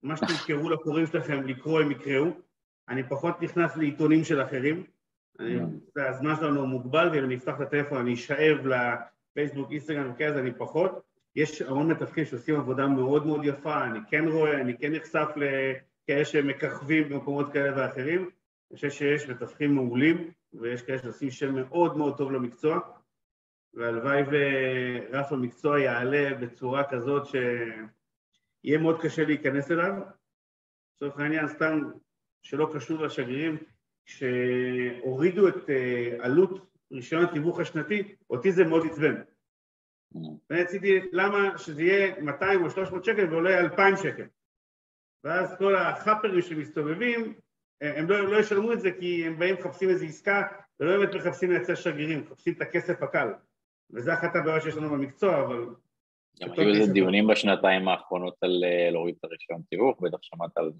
[0.03, 2.27] מה שתזכרו לקוראים שלכם לקרוא הם יקראו,
[2.89, 4.83] אני פחות נכנס לעיתונים של אחרים,
[5.97, 11.01] הזמן שלנו מוגבל, ואם אני אפתח את הטלפון אני אשאב לפייסבוק, אינסטגרם וכאלה, אני פחות.
[11.37, 16.25] יש המון מתווכים שעושים עבודה מאוד מאוד יפה, אני כן רואה, אני כן נחשף לכאלה
[16.25, 18.21] שמככבים במקומות כאלה ואחרים.
[18.21, 22.79] אני חושב שיש מתווכים מעולים, ויש כאלה שעושים שם מאוד מאוד טוב למקצוע,
[23.73, 29.93] והלוואי ורף המקצוע יעלה בצורה כזאת שיהיה מאוד קשה להיכנס אליו.
[30.95, 31.81] לצורך העניין, סתם
[32.41, 33.57] שלא קשור לשגרירים,
[34.05, 39.15] כשהורידו את אה, עלות רישיון התיווך השנתי, אותי זה מאוד עצבן.
[40.49, 44.25] ואני רציתי, למה שזה יהיה 200 או 300 שקל ועולה 2,000 שקל?
[45.23, 47.33] ואז כל החאפרים שמסתובבים,
[47.81, 50.41] הם לא, לא ישלמו את זה כי הם באים מחפשים איזו עסקה
[50.79, 53.27] ולא באמת מחפשים לייצר שגרירים, מחפשים את הכסף הקל.
[53.93, 55.65] וזה אחת הבעיות שיש לנו במקצוע, אבל...
[56.41, 60.71] גם היו איזה דיונים בשנתיים האחרונות על אה, להוריד את הרישיון תיווך, בטח שמעת על
[60.71, 60.79] זה.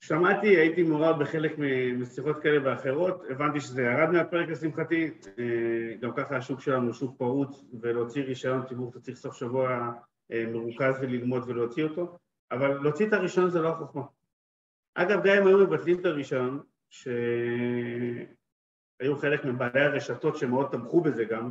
[0.00, 1.58] שמעתי, הייתי מעורב בחלק
[1.98, 7.18] משיחות כאלה ואחרות, הבנתי שזה ירד מהפרק לשמחתי, אה, גם ככה השוק שלנו הוא שוק
[7.18, 9.92] פרוץ, ולהוציא רישיון ציבור אתה צריך סוף שבוע
[10.32, 12.18] אה, מרוכז וללמוד ולהוציא אותו,
[12.50, 14.02] אבל להוציא את הרישיון זה לא החוכמה.
[14.94, 18.26] אגב, גם אם היו מבטלים את הרישיון, שהיו
[19.18, 21.50] חלק מבעלי הרשתות שמאוד תמכו בזה גם,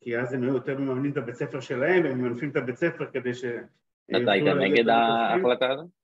[0.00, 3.06] כי אז הם היו יותר מממנים את הבית ספר שלהם, הם ממנפים את הבית ספר
[3.12, 3.44] כדי ש...
[4.10, 5.99] אתה היית נגד ההחלטה הזאת?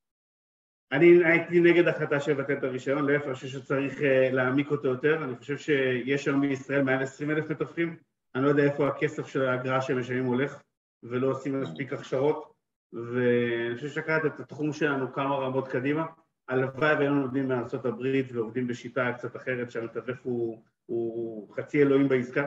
[0.92, 5.24] אני הייתי נגד החלטה שיבטל את הרישיון, להפך, אני חושב שצריך אה, להעמיק אותו יותר,
[5.24, 7.96] אני חושב שיש היום בישראל מעל 20 אלף מתווכים,
[8.34, 10.62] אני לא יודע איפה הכסף של האגרה שהם משלמים הולך,
[11.02, 12.52] ולא עושים מספיק הכשרות,
[12.92, 16.06] ואני חושב שלקחת את התחום שלנו כמה רמות קדימה,
[16.48, 22.46] הלוואי והיינו לומדים מארה"ב ועובדים בשיטה קצת אחרת, שהמתווך הוא, הוא חצי אלוהים בעסקה,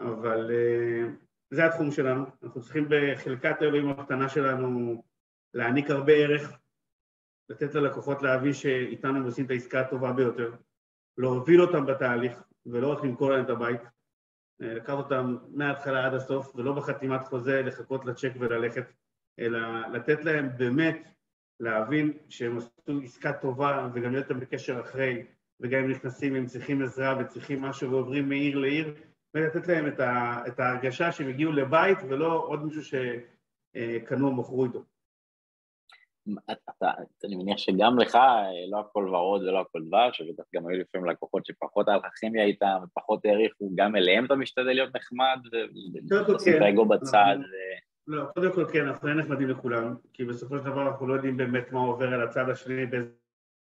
[0.00, 1.10] אבל uh,
[1.50, 5.02] זה התחום שלנו, אנחנו צריכים בחלקת האלוהים הקטנה שלנו
[5.54, 6.58] להעניק הרבה ערך
[7.48, 10.52] לתת ללקוחות להבין שאיתנו הם עושים את העסקה הטובה ביותר,
[11.18, 13.80] להוביל אותם בתהליך ולא רק למכור להם את הבית,
[14.62, 18.84] אה, לקחת אותם מההתחלה עד הסוף ולא בחתימת חוזה לחכות לצ'ק וללכת,
[19.38, 19.58] אלא
[19.92, 21.08] לתת להם באמת
[21.60, 25.26] להבין שהם עשו עסקה טובה וגם להיות איתם בקשר אחרי
[25.60, 28.94] וגם אם נכנסים הם צריכים עזרה וצריכים משהו ועוברים מעיר לעיר
[29.34, 29.86] ולתת להם
[30.48, 34.84] את, ההרגשה שהם הגיעו לבית ולא עוד מישהו שקנו או מכרו איתו.
[36.50, 36.90] אתה,
[37.24, 38.18] אני מניח שגם לך
[38.70, 42.44] לא הכל ורוד ולא הכל דבש, ובטח גם היו לפעמים לקוחות שפחות היה לך כימיה
[42.44, 45.38] איתם, ופחות העריכו, גם אליהם אתה משתדל להיות נחמד,
[46.28, 47.36] ולשים את האגו בצד.
[48.06, 51.36] לא, קודם כל כן, אנחנו נהיה נחמדים לכולם, כי בסופו של דבר אנחנו לא יודעים
[51.36, 53.12] באמת מה עובר על הצד השני, באיזה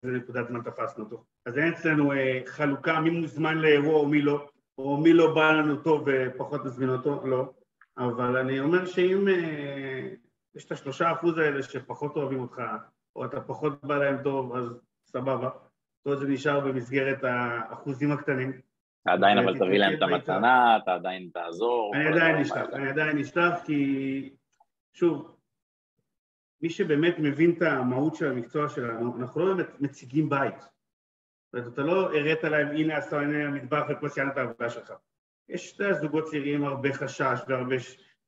[0.03, 1.23] נקודת זמן תפסנו אותו.
[1.45, 4.47] אז אין אצלנו אה, חלוקה מי מוזמן לאירוע או מי לא,
[4.77, 7.53] או מי לא בא לנו טוב ופחות נזמין אותו, לא.
[7.97, 9.27] אבל אני אומר שאם...
[10.59, 12.61] יש את השלושה אחוז האלה שפחות אוהבים אותך,
[13.15, 15.49] או אתה פחות בא להם טוב, אז סבבה.
[16.03, 18.61] כל זה נשאר במסגרת האחוזים הקטנים.
[19.01, 21.91] אתה עדיין אבל תביא להם את המתנה, אתה עדיין תעזור.
[21.95, 24.29] אני עדיין נשלח, אני עדיין נשלח כי,
[24.93, 25.35] שוב,
[26.61, 30.59] מי שבאמת מבין את המהות של המקצוע שלנו, אנחנו לא באמת מציגים בית.
[30.59, 34.93] זאת אומרת, אתה לא הראת להם, הנה עיני המטבח ופה סיימת העבודה שלך.
[35.49, 37.75] יש שתי זוגות צעירים הרבה חשש והרבה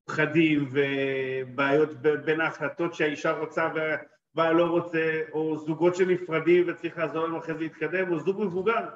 [0.05, 1.89] פחדים ובעיות
[2.25, 7.59] בין ההחלטות שהאישה רוצה והבעל לא רוצה, או זוגות שנפרדים וצריך לעזור להם אחרי זה
[7.59, 8.89] להתקדם, או זוג מבוגר,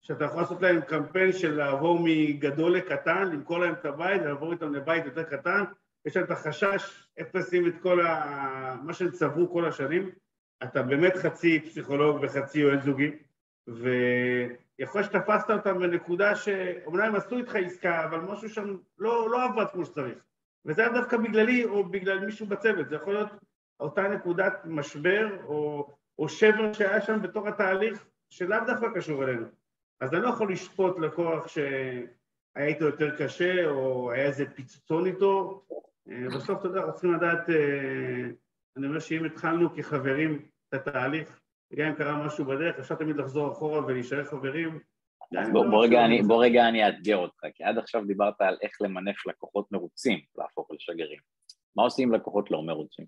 [0.00, 4.74] שאתה יכול לעשות להם קמפיין של לעבור מגדול לקטן, למכור להם את הבית ולעבור איתם
[4.74, 5.64] לבית יותר קטן,
[6.06, 8.76] יש להם את החשש איך לשים את כל ה...
[8.82, 10.10] מה שהם צברו כל השנים,
[10.62, 13.10] אתה באמת חצי פסיכולוג וחצי יועץ זוגי,
[14.78, 19.64] יכול להיות שתפסת אותם בנקודה שאומנם עשו איתך עסקה, אבל משהו שם לא, לא עבד
[19.72, 20.18] כמו שצריך.
[20.66, 23.30] וזה היה דווקא בגללי או בגלל מישהו בצוות, זה יכול להיות
[23.80, 25.88] אותה נקודת משבר או,
[26.18, 29.46] או שבר שהיה שם בתוך התהליך שלאו דווקא קשור אלינו.
[30.00, 35.62] אז אני לא יכול לשפוט לקוח שהיה איתו יותר קשה או היה איזה פיצוצון איתו.
[36.08, 38.24] אה, בסוף, אתה יודע, אנחנו צריכים לדעת, אה,
[38.76, 41.40] אני אומר שאם התחלנו כחברים את התהליך,
[41.74, 44.78] גם אם קרה משהו בדרך, אפשר תמיד לחזור אחורה ולהישאר חברים.
[45.52, 48.72] בוא, בוא, רגע אני, בוא רגע אני אאתגר אותך, כי עד עכשיו דיברת על איך
[48.80, 51.18] למנף לקוחות מרוצים להפוך לשגרירים.
[51.76, 53.06] מה עושים עם לקוחות לא מרוצים?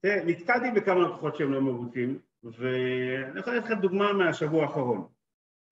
[0.00, 5.08] תראה, נתקעתי בכמה לקוחות שהם לא מרוצים, ואני יכול לתת לך דוגמה מהשבוע האחרון.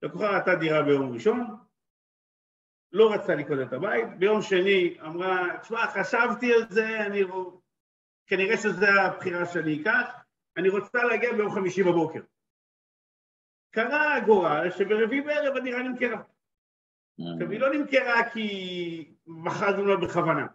[0.03, 1.57] לקוחה ראתה דירה ביום ראשון,
[2.93, 7.20] לא רצתה לקנות את הבית, ביום שני אמרה, תשמע, חשבתי על זה, אני...
[8.27, 10.25] כנראה שזו הבחירה שאני אקח,
[10.57, 12.20] אני רוצה להגיע ביום חמישי בבוקר.
[13.73, 16.23] קרה הגורל שברביעי בערב הדירה נמכרה.
[17.35, 20.47] עכשיו, היא לא נמכרה כי מכרנו לה בכוונה.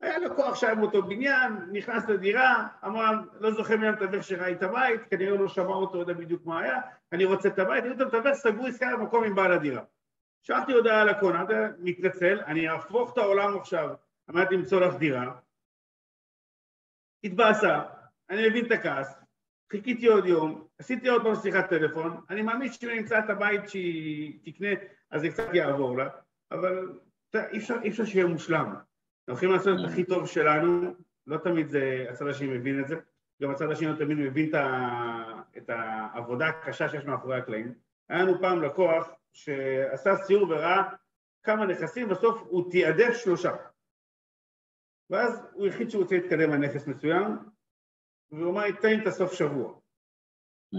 [0.00, 5.00] היה לקוח שהיה באותו בניין, נכנס לדירה, אמר, לא זוכר מי המתווך שראה את הבית,
[5.10, 6.80] כנראה לא שמע אותו, יודע בדיוק מה היה,
[7.12, 9.82] אני רוצה את הבית, אני רוצה המתווך, סגרו עסקה במקום עם בעל הדירה.
[10.42, 11.44] שלחתי הודעה לקונה,
[11.78, 13.94] מתנצל, אני אהפוך את העולם עכשיו,
[14.30, 15.32] אמרתי למצוא לך דירה,
[17.24, 17.82] התבאסה,
[18.30, 19.21] אני מבין את הכעס,
[19.72, 23.68] חיכיתי עוד יום, עשיתי עוד פעם שיחת טלפון, אני מאמין שאם אני אמצא את הבית
[23.68, 24.68] שהיא תקנה,
[25.10, 26.08] אז זה קצת יעבור לה,
[26.50, 26.92] אבל
[27.34, 28.66] אי אפשר, אי אפשר שיהיה מושלם.
[28.66, 28.82] אנחנו
[29.28, 30.94] הולכים לעשות את הכי טוב שלנו,
[31.26, 32.96] לא תמיד זה, הצד השני מבין את זה,
[33.42, 37.74] גם הצד השני לא תמיד מבין את, ה, את העבודה הקשה שיש מאחורי הקלעים.
[38.08, 40.82] היה לנו פעם לקוח שעשה סיור וראה
[41.42, 43.52] כמה נכסים, בסוף הוא תיעדף שלושה.
[45.10, 47.36] ואז הוא החליט שהוא רוצה להתקדם על נכס מסוים,
[48.32, 49.74] והוא אמר, תן לי את הסוף שבוע.
[50.74, 50.78] Mm.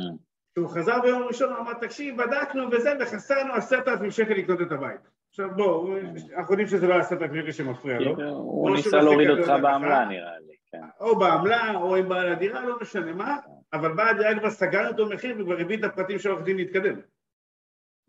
[0.51, 4.72] כשהוא חזר ביום ראשון, הוא אמר, תקשיב, בדקנו וזה, וחסרנו עשרת אלפים שקל לקנות את
[4.72, 5.01] הבית.
[5.30, 6.36] עכשיו בואו, mm.
[6.38, 8.16] אנחנו יודעים שזה לא עשרת אלפים שקל שמפריע לו.
[8.34, 10.82] הוא ניסה להוריד אותך בעמלה נראה לי, כן.
[10.99, 13.38] או בעמלה, או עם בעל הדירה, לא משנה מה,
[13.74, 16.99] אבל בעל הדירה כבר סגר אותו מחיר וכבר הביא את הפרטים של עורך דין להתקדם.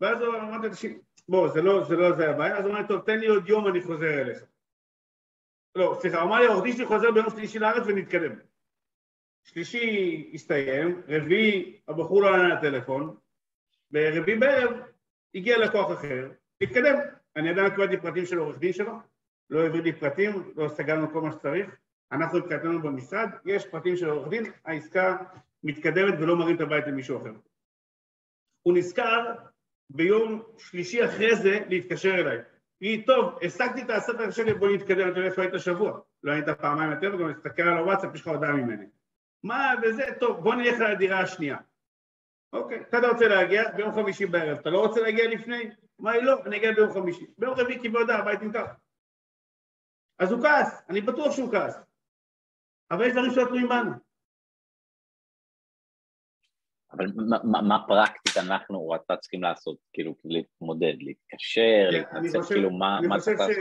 [0.01, 0.97] ואז הוא אמר, תקשיב,
[1.29, 3.67] בוא, זה לא זה לא זה הבעיה, אז הוא אמר, טוב, תן לי עוד יום,
[3.67, 4.45] אני חוזר אליך.
[5.75, 8.35] לא, סליחה, הוא אמר לי, עורך דין שלי חוזר ביום שלישי לארץ ונתקדם.
[9.45, 13.15] שלישי הסתיים, רביעי הבחור לא ענה לטלפון,
[13.91, 14.71] ברביעי בערב
[15.35, 16.29] הגיע לקוח אחר,
[16.61, 16.95] התקדם.
[17.35, 18.93] אני עדיין קיבלתי פרטים של עורך דין שלו,
[19.49, 21.75] לא העביר לי פרטים, לא סגרנו כל מה שצריך.
[22.11, 25.17] אנחנו מבחינתנו במשרד, יש פרטים של עורך דין, העסקה
[25.63, 27.33] מתקדמת ולא מרים את הבית למישהו אחר.
[28.61, 29.33] הוא נזכר
[29.89, 32.37] ביום שלישי אחרי זה להתקשר אליי.
[32.81, 35.99] היא, טוב, השגתי את העשרת אלפים שקל, בוא נתקדם, אתה יודע איפה היית שבוע.
[36.23, 38.85] לא היית פעמיים יותר, וגם נסתכל על הוואטסאפ, יש לך הודעה ממני.
[39.45, 41.57] מה וזה, טוב, בוא נלך לדירה השנייה.
[42.53, 45.69] אוקיי, אתה רוצה להגיע ביום חמישי בערב, אתה לא רוצה להגיע לפני?
[46.01, 47.25] אמר לי, לא, אני אגיע ביום חמישי.
[47.37, 48.65] ביום רביעי קיבל הודעה, הבית נמכר.
[50.19, 51.77] אז הוא כעס, אני בטוח שהוא כעס.
[52.91, 53.91] אבל יש דברים שלא תלויים בנו.
[56.91, 57.05] אבל
[57.51, 62.99] מה, מה פרקטית אנחנו או אתה צריכים לעשות, כאילו, להתמודד, להתקשר, כן, להתנצל, כאילו, מה,
[63.09, 63.57] מה צריך לעשות?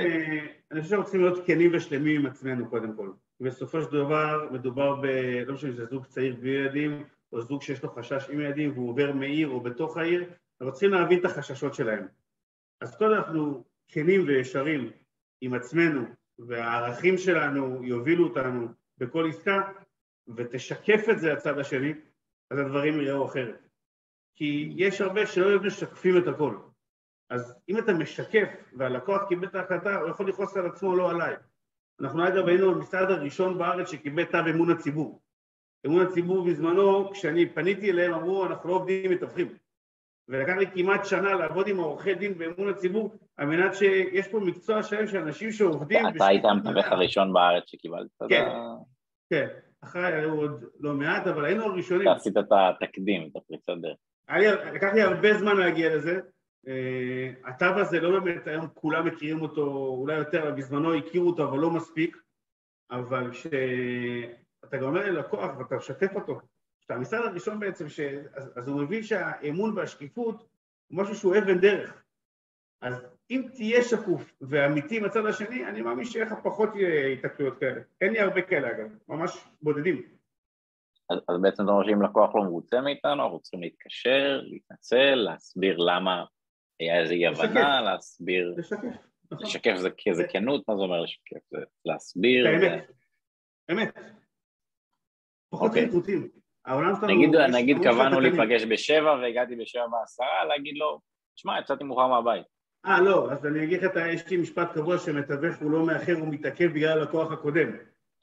[0.73, 3.11] אני חושב שאנחנו צריכים להיות כנים ושלמים עם עצמנו קודם כל.
[3.45, 5.07] בסופו של דבר מדובר ב...
[5.47, 8.73] לא משנה אם זה זוג צעיר בלי ילדים, או זוג שיש לו חשש עם ילדים
[8.73, 10.31] והוא עובר מעיר או בתוך העיר,
[10.61, 12.07] אנחנו צריכים להבין את החששות שלהם.
[12.81, 14.91] אז קודם אנחנו כנים וישרים
[15.41, 16.05] עם עצמנו,
[16.39, 18.69] והערכים שלנו יובילו אותנו
[18.99, 19.73] בכל עסקה,
[20.37, 21.93] ותשקף את זה לצד השני,
[22.51, 23.69] אז הדברים יראו אחרת.
[24.35, 26.57] כי יש הרבה שלא משקפים את הכל.
[27.31, 31.37] אז אם אתה משקף והלקוח קיבל את ההחלטה, הוא יכול לכעוס על עצמו, לא עליי.
[32.01, 35.21] אנחנו אגב היינו המשרד הראשון בארץ שקיבל תו אמון הציבור.
[35.87, 39.49] אמון הציבור בזמנו, כשאני פניתי אליהם, אמרו, אנחנו לא עובדים עם מתווכים.
[40.29, 44.83] ולקח לי כמעט שנה לעבוד עם עורכי דין באמון הציבור, על מנת שיש פה מקצוע
[44.83, 46.09] שלם של אנשים שעובדים...
[46.09, 48.49] אתה היית המתווך הראשון בארץ שקיבלת כן,
[49.31, 49.47] כן.
[49.81, 52.09] אחריי היו עוד לא מעט, אבל היינו הראשונים.
[52.09, 53.97] אתה עשית את התקדים, את הפריצת דרך.
[54.75, 56.21] לקח לי הרבה זמן להגיע לזה,
[57.45, 61.71] התו הזה לא באמת, היום כולם מכירים אותו, אולי יותר, בזמנו הכירו אותו, אבל לא
[61.71, 62.17] מספיק,
[62.91, 66.41] אבל כשאתה גם אומר ללקוח ואתה משתף אותו,
[66.79, 68.01] כשאתה המשרד הראשון בעצם, ש...
[68.35, 70.47] אז, אז הוא מבין שהאמון והשקיפות
[70.89, 72.03] הוא משהו שהוא אבן דרך.
[72.83, 76.69] אז אם תהיה שקוף ואמיתי מהצד השני, אני מאמין שיהיה לך פחות
[77.13, 77.81] התקלויות כאלה.
[78.01, 80.03] אין לי הרבה כאלה אגב, ממש בודדים.
[81.11, 85.77] אז, אז בעצם אתה אומר שאם לקוח לא מרוצה מאיתנו, אנחנו צריכים להתקשר, להתנצל, להסביר
[85.79, 86.25] למה
[86.81, 88.55] היה איזה אי הבנה, להסביר...
[88.57, 88.79] לשקף.
[89.31, 89.47] נכון.
[89.47, 91.51] לשקף זה, זה כנות, מה זה אומר לשקף?
[91.51, 92.49] זה להסביר?
[92.49, 92.91] האמת,
[93.71, 93.95] אמת.
[95.51, 96.29] פחות חיתותים.
[96.65, 97.15] העולם שלנו...
[97.15, 101.01] נגיד, נגיד קבענו להיפגש בשבע והגעתי בשבע בעשרה, להגיד לו,
[101.37, 102.47] שמע, יצאתי מאוחר מהבית.
[102.87, 106.29] אה, לא, אז אני אגיד לך, יש לי משפט קבוע שמתווך הוא לא מאחר, הוא
[106.29, 107.69] מתעכב בגלל הלקוח הקודם.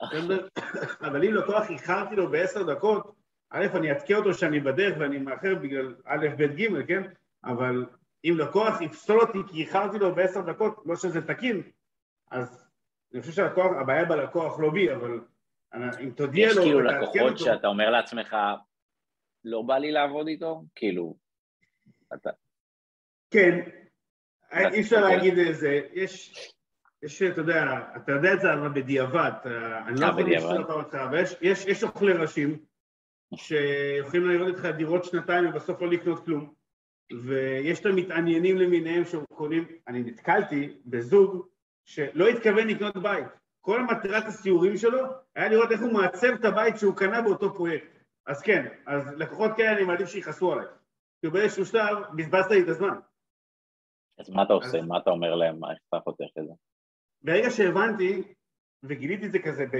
[1.07, 3.15] אבל אם לקוח איחרתי לו בעשר דקות,
[3.49, 7.03] א', אני אתקה אותו שאני בדרך ואני מאחר בגלל א', ב', ג', כן?
[7.45, 7.85] אבל
[8.25, 11.61] אם לקוח יפסול אותי כי איחרתי לו בעשר דקות, לא שזה תקין,
[12.31, 12.67] אז
[13.13, 15.19] אני חושב שהלקוח, הבעיה בלקוח לא בי, אבל
[16.03, 16.51] אם תודיע לו...
[16.51, 18.35] יש כאילו לקוחות שאתה אומר לעצמך,
[19.45, 20.63] לא בא לי לעבוד איתו?
[20.75, 21.15] כאילו,
[22.13, 22.29] אתה...
[23.31, 23.59] כן,
[24.53, 26.33] אי אפשר להגיד את זה, יש,
[27.03, 27.63] יש, אתה יודע,
[27.95, 29.31] אתה יודע את זה אבל בדיעבד,
[29.87, 30.97] אני לא אה, יכול לשאול אותך,
[31.41, 32.59] יש אוכלי ראשים
[33.35, 36.53] שיכולים לראות איתך דירות שנתיים ובסוף לא לקנות כלום,
[37.23, 41.47] ויש את המתעניינים למיניהם שקונים, אני נתקלתי בזוג
[41.85, 43.25] שלא התכוון לקנות בית,
[43.61, 44.99] כל מטרת הסיורים שלו
[45.35, 47.87] היה לראות איך הוא מעצב את הבית שהוא קנה באותו פרויקט.
[48.25, 50.65] אז כן, אז לקוחות כאלה אני מעדיף שיכעסו עליי.
[51.21, 52.99] כי באיזשהו שלב בזבזת לי את הזמן.
[54.19, 54.77] אז מה אתה עושה?
[54.79, 54.85] אז...
[54.85, 55.65] מה אתה אומר להם?
[55.65, 56.53] איך אתה פותח את זה?
[57.21, 58.33] ברגע שהבנתי,
[58.83, 59.75] וגיליתי את זה כזה, ב,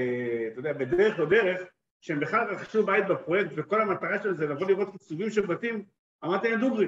[0.52, 1.62] אתה יודע, בדרך לא דרך,
[2.02, 5.86] שהם בכלל רכשו בית בפרויקט וכל המטרה שלהם זה לבוא לראות עיצובים של בתים,
[6.24, 6.88] אמרתי להם דוגרי,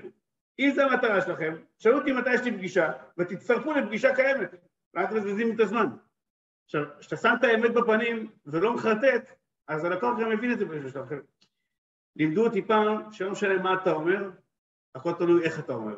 [0.59, 4.49] אם זו המטרה שלכם, שאלו אותי מתי יש לי פגישה, ותצטרפו לפגישה קיימת,
[4.93, 5.85] ואל תבזבזים את הזמן.
[6.65, 9.35] עכשיו, כשאתה שם את האמת בפנים ולא מחרטט,
[9.67, 11.19] אז הלקוח גם מבין את זה אחר.
[12.15, 14.29] לימדו אותי פעם שלא משנה מה אתה אומר,
[14.95, 15.95] הכל תלוי איך אתה אומר.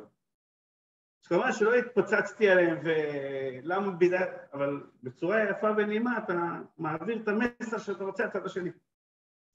[1.24, 4.18] אז כמובן שלא התפוצצתי עליהם ולמה בידי...
[4.53, 8.70] אבל בצורה יפה ונעימה אתה מעביר את המסר שאתה רוצה לצד השני.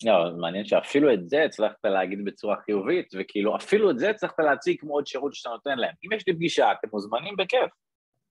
[0.05, 4.80] לא, מעניין שאפילו את זה הצלחת להגיד בצורה חיובית, וכאילו אפילו את זה הצלחת להציג
[4.80, 5.94] כמו עוד שירות שאתה נותן להם.
[6.05, 7.70] אם יש לי פגישה, אתם מוזמנים בכיף.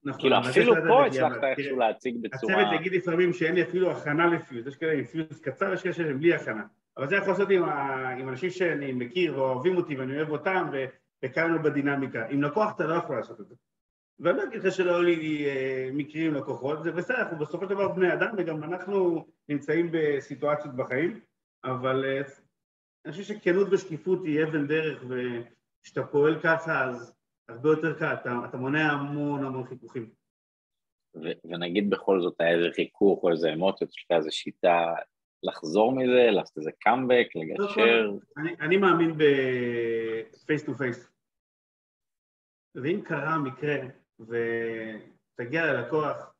[0.04, 0.22] נכון.
[0.22, 2.62] כאילו אפילו פה הצלחת איכשהו להציג בצורה...
[2.62, 5.94] הצוות יגיד לפעמים שאין לי אפילו הכנה לפיוס, יש כאלה עם פיוס קצר, יש כאלה
[5.94, 6.64] שהם בלי הכנה.
[6.98, 8.10] אבל זה יכול לעשות עם, ה...
[8.10, 10.70] עם אנשים שאני מכיר ואוהבים אותי ואני אוהב אותם
[11.26, 12.26] וקל לנו בדינמיקה.
[12.30, 13.56] עם לקוח אתה לא יכול לעשות את זה.
[14.20, 17.64] ואני לא אגיד לך שלא היו לי אה, מקרים עם לקוחות, זה בסדר, אנחנו בסופו
[17.64, 21.20] של דבר בני אדם וגם אנחנו נמצאים בסיטואציות בחיים,
[21.64, 22.22] אבל אה,
[23.06, 27.16] אני חושב שכנות ושקיפות היא אבן דרך וכשאתה פועל ככה אז
[27.50, 30.10] הרבה יותר קל, אתה, אתה מונע המון המון חיכוכים.
[31.16, 34.94] ו- ונגיד בכל זאת היה איזה חיכוך או איזה אמוציות, יש לך איזה שיטה
[35.44, 38.12] לחזור מזה, לעשות איזה קאמבק, לגשר?
[38.38, 41.12] אני, אני מאמין ב face to face.
[42.76, 43.76] ואם קרה מקרה
[44.20, 46.34] ותגיע ללקוח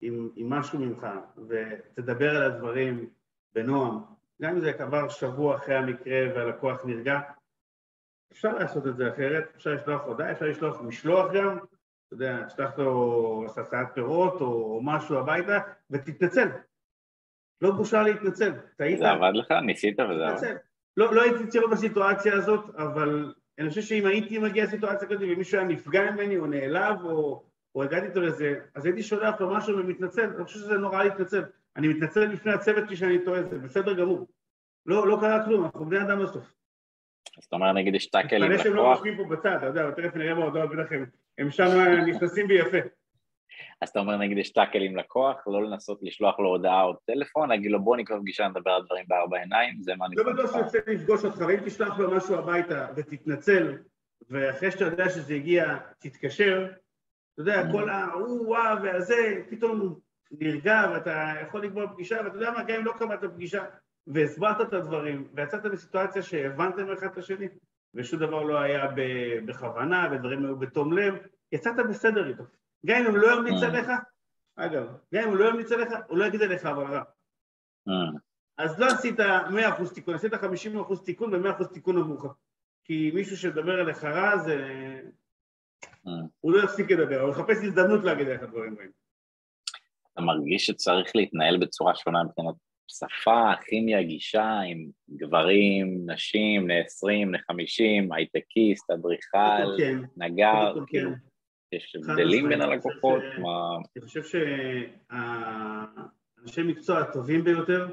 [0.00, 1.06] עם, עם משהו ממך
[1.48, 3.10] ותדבר על הדברים
[3.52, 3.98] בנועם,
[4.42, 7.20] גם אם זה עבר שבוע אחרי המקרה והלקוח נרגע,
[8.32, 12.78] אפשר לעשות את זה אחרת, אפשר לשלוח הודעה, אפשר לשלוח משלוח גם, אתה יודע, תשלח
[12.78, 15.58] לו הסעת פירות או משהו הביתה
[15.90, 16.48] ותתנצל.
[17.60, 18.98] לא בושה להתנצל, טעית.
[18.98, 19.52] זה עבד לך?
[19.66, 20.56] ניסית וזה עבד?
[20.96, 25.58] לא, לא הייתי צריך בסיטואציה הזאת, אבל אני חושב שאם הייתי מגיע לסיטואציה כזאת ומישהו
[25.58, 29.78] היה נפגע ממני או נעלב או, או הגעתי איתו לזה, אז הייתי שולח לו משהו
[29.78, 31.42] ומתנצל, אני חושב שזה נורא להתנצל.
[31.76, 34.26] אני מתנצל בפני הצוות שלי שאני טועה, זה בסדר גמור.
[34.86, 36.54] לא, לא קרה כלום, אנחנו בני אדם בסוף.
[37.38, 38.54] אז אתה אומר נגיד יש טאקל עם לקוח.
[38.54, 40.92] אני שהם לא רושמים פה בצד, אתה יודע, תכף נראה בהודעות, בטח
[41.38, 41.64] הם שם
[42.06, 42.78] נכנסים בי יפה.
[43.80, 47.48] אז אתה אומר נגיד יש טאקל עם לקוח, לא לנסות לשלוח לו הודעה או טלפון,
[47.48, 50.16] להגיד לו בוא נקרא פגישה, נדבר על דברים בארבע עיניים, זה מה אני...
[50.16, 53.78] לא בטוח שיוצא לפגוש אותך, ואם תשלח לו משהו הביתה ותתנצל,
[54.30, 56.66] ואחרי שאתה יודע שזה הגיע, תתקשר,
[57.34, 59.98] אתה יודע, כל ההוא וואו והזה, פתאום
[60.40, 63.64] נרגע ואתה יכול לקבוע פגישה, ואתה יודע מה, גם אם לא קבעת פגישה,
[64.06, 67.48] והסברת את הדברים, ויצאת בסיטואציה שהבנתם אחד את השני,
[67.94, 68.88] ושום דבר לא היה
[69.46, 71.14] בכוונה, ודברים היו בתום לב,
[71.52, 72.44] יצאת בסדר איתו.
[72.86, 73.68] גם אם הוא לא ימליץ אה.
[73.68, 73.90] עליך,
[74.56, 77.02] אגב, גם אם הוא לא ימליץ עליך, הוא לא יגיד עליך אבל רע.
[77.88, 78.18] אה.
[78.58, 82.34] אז לא עשית 100% תיקון, עשית 50% תיקון ו-100% תיקון עבורך.
[82.84, 84.56] כי מישהו שמדבר עליך רע זה...
[86.06, 86.12] אה.
[86.40, 89.01] הוא לא יפסיק לדבר, הוא יחפש הזדמנות להגיד עליך דברים רעים.
[90.12, 92.54] אתה מרגיש שצריך להתנהל בצורה שונה מבחינת
[92.88, 99.98] שפה, כימיה, גישה עם גברים, נשים, בני 20, בני 50, הייטקיסט, אדריכל, כן.
[100.16, 101.16] נגר, כאילו, כן.
[101.76, 103.22] יש הבדלים בין הלקוחות?
[103.96, 104.22] אני חושב
[105.10, 107.88] שהאנשי מקצוע הטובים ביותר,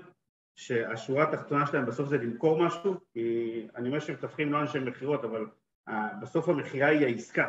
[0.56, 5.24] שהשורה התחתונה שלהם בסוף זה למכור משהו, כי אני אומר שהם מתווכים לא אנשי מכירות,
[5.24, 5.46] אבל
[6.22, 7.48] בסוף המכירה היא העסקה.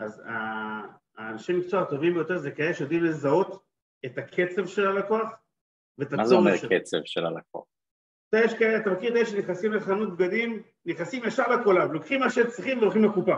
[0.00, 0.22] אז
[1.16, 3.67] האנשי מקצוע הטובים ביותר זה כאלה שיודעים לזהות
[4.06, 5.28] את הקצב של הלקוח
[5.98, 6.42] ואת הצורך שלו.
[6.42, 7.64] מה זה אומר קצב של הלקוח?
[8.28, 12.30] אתה, יש כאלה, אתה מכיר את אלה שנכנסים לחנות בגדים, נכנסים ישר לקולב, לוקחים מה
[12.30, 13.36] שהם צריכים והולכים לקופה.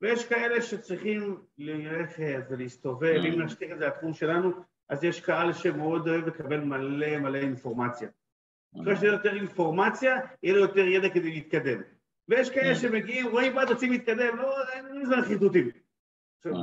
[0.00, 4.52] ויש כאלה שצריכים ללכת ולהסתובב, אם נשתיק את זה לתחום שלנו,
[4.88, 8.08] אז יש קהל שמאוד אוהב לקבל מלא מלא אינפורמציה.
[8.80, 11.80] ככל שיהיה יותר אינפורמציה, יהיה לו יותר ידע כדי להתקדם.
[12.28, 15.70] ויש כאלה שמגיעים, רואים מה רוצים להתקדם, לא, אין זמן חיטוטים.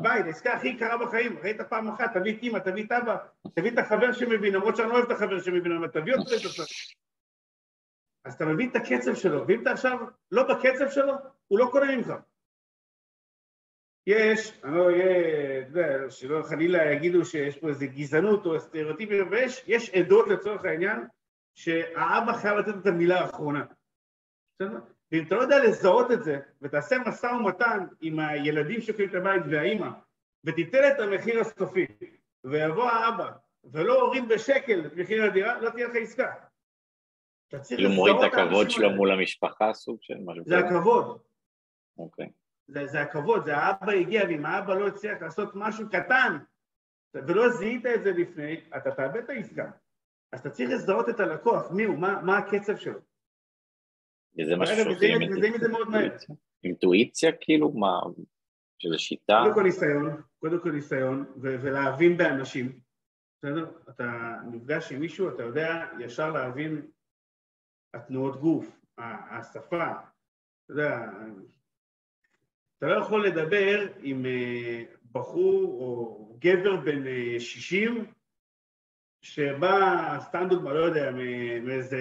[0.02, 3.18] ביי, העסקה הכי יקרה בחיים, ראית פעם אחת, תביא את אימא, תביא את אבא,
[3.56, 6.46] תביא את החבר שמבין, למרות שאני לא אוהב את החבר שמבין, אבל תביא אותו את
[6.46, 6.68] הסוף.
[8.26, 9.98] אז אתה מבין את הקצב שלו, ואם אתה עכשיו
[10.32, 11.14] לא בקצב שלו,
[11.48, 12.14] הוא לא קונה ממך.
[14.08, 19.90] יש, אני לא יודע, שלא חלילה יגידו שיש פה איזה גזענות או סטריאוטיפים, ויש יש
[19.90, 21.08] עדות לצורך העניין,
[21.56, 23.66] שהאבא חייב לתת את המילה האחרונה.
[25.12, 29.44] ואם אתה לא יודע לזהות את זה, ותעשה משא ומתן עם הילדים שקוראים את הבית
[29.50, 29.90] והאימא,
[30.44, 31.88] ותיתן את המחיר הסופי,
[32.44, 33.32] ויבוא האבא,
[33.64, 36.34] ולא הוריד בשקל את מחיר הדירה, לא תהיה לך עסקה.
[37.68, 41.22] כאילו מוריד את הכבוד שלו מול המשפחה, סוג של משהו זה הכבוד.
[41.98, 42.30] אוקיי.
[42.68, 46.38] זה, זה הכבוד, זה האבא הגיע, ואם האבא לא הצליח לעשות משהו קטן,
[47.14, 49.72] ולא זיהית את זה לפני, אתה תאבד את העסקה.
[50.32, 53.00] אז אתה צריך לזהות את הלקוח, מי הוא, מה, מה הקצב שלו.
[54.40, 55.20] וזה משהו שעושים
[56.64, 57.72] אינטואיציה כאילו?
[57.72, 58.00] מה?
[58.80, 59.42] שזה שיטה?
[59.44, 62.80] קודם כל ניסיון, קודם כל ניסיון, ולהבין באנשים,
[63.38, 63.72] בסדר?
[63.90, 66.82] אתה נפגש עם מישהו, אתה יודע ישר להבין
[67.94, 69.84] התנועות גוף, השפה,
[70.66, 71.06] אתה יודע,
[72.78, 77.04] אתה לא יכול לדבר עם אה, בחור או גבר בן
[77.40, 78.04] 60 אה,
[79.22, 81.12] שבא, סתם דוגמא, לא יודע,
[81.64, 82.00] מאיזה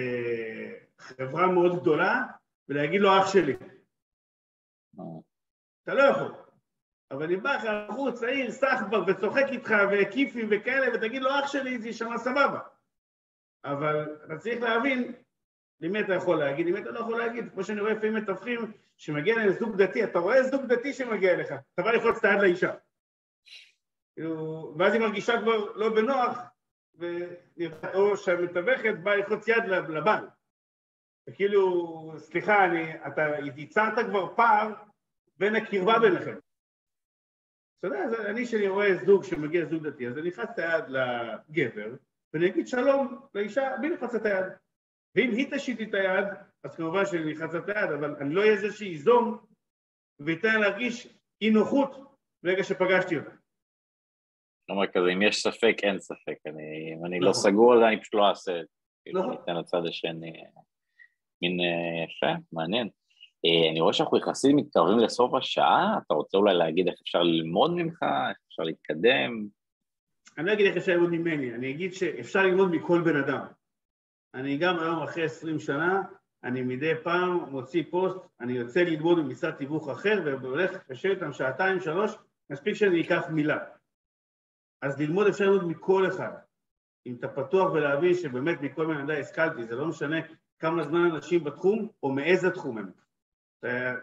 [1.01, 2.21] חברה מאוד גדולה,
[2.69, 3.55] ולהגיד לו אח שלי.
[5.83, 6.31] אתה לא יכול.
[7.11, 11.79] אבל אם בא לך בחור צעיר, סחבר, וצוחק איתך, וכיפים וכאלה, ותגיד לו אח שלי,
[11.79, 12.59] זה יישמע סבבה.
[13.65, 15.13] אבל אתה צריך להבין
[15.81, 17.51] למי אתה יכול להגיד, למי אתה לא יכול להגיד.
[17.51, 21.47] כמו שאני רואה לפעמים מתווכים שמגיע להם זוג דתי, אתה רואה זוג דתי שמגיע אליך,
[21.73, 22.73] אתה בא ללחוץ את היד לאישה.
[24.15, 26.37] כאילו, ואז היא מרגישה כבר לא בנוח,
[27.93, 30.27] או שהמתווכת באה ללחוץ יד לבעל.
[31.31, 33.21] וכאילו, סליחה, אני, אתה
[33.55, 34.73] ייצרת כבר פער
[35.37, 36.37] בין הקרבה ביניכם.
[37.79, 40.83] אתה יודע, אז אני, כשאני רואה זוג שמגיע זוג דתי, אז אני נכנס את היד
[40.89, 41.95] לגבר,
[42.33, 44.45] ואני אגיד שלום לאישה בלי לחץ את היד.
[45.15, 46.25] ואם היא תשיט לי את היד,
[46.63, 49.45] אז כמובן שאני נכנס את היד, אבל אני לא אהיה זה שייזום
[50.19, 53.31] וייתן להרגיש אי נוחות ברגע שפגשתי אותה.
[54.67, 56.37] כלומר כזה, אם יש ספק, אין ספק.
[56.45, 57.41] אני, אם אני לא נכון.
[57.41, 58.73] סגור על זה, אני פשוט לא אעשה את זה.
[59.03, 59.31] כאילו, נכון.
[59.31, 60.43] אני אתן לצד השני.
[61.41, 62.89] מין אה, יפה, מעניין.
[63.45, 67.71] אה, אני רואה שאנחנו יחסים מתקרבים לסוף השעה, אתה רוצה אולי להגיד איך אפשר ללמוד
[67.71, 69.47] ממך, איך אפשר להתקדם?
[70.37, 73.45] אני לא אגיד איך אפשר ללמוד ממני, אני אגיד שאפשר ללמוד מכל בן אדם.
[74.33, 76.01] אני גם היום אחרי עשרים שנה,
[76.43, 81.79] אני מדי פעם מוציא פוסט, אני יוצא ללמוד במשרד תיווך אחר והולך לשבת איתם שעתיים,
[81.79, 82.11] שלוש,
[82.49, 83.57] מספיק שאני אקח מילה.
[84.81, 86.31] אז ללמוד אפשר ללמוד מכל אחד.
[87.05, 90.17] אם אתה פתוח ולהבין שבאמת מכל בן אדם השכלתי, זה לא משנה
[90.61, 92.91] כמה זמן אנשים בתחום או מאיזה תחום הם.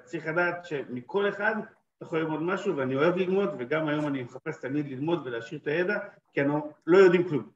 [0.05, 1.55] צריך לדעת שמכל אחד
[1.97, 5.67] אתה יכול ללמוד משהו ואני אוהב ללמוד וגם היום אני מחפש תמיד ללמוד ולהשאיר את
[5.67, 5.99] הידע
[6.33, 7.51] כי אנחנו לא יודעים כלום.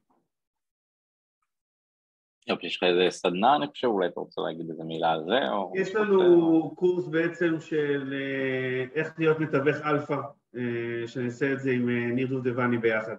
[2.46, 5.50] יופי, יש לך איזה סדנה, אני חושב, אולי אתה רוצה להגיד איזה מילה על זה?
[5.50, 5.72] או...
[5.76, 10.16] יש לנו קורס בעצם של אה, איך להיות מתווך אלפא,
[10.57, 13.16] אה, שאני אעשה את זה עם אה, ניר דובדבני ביחד.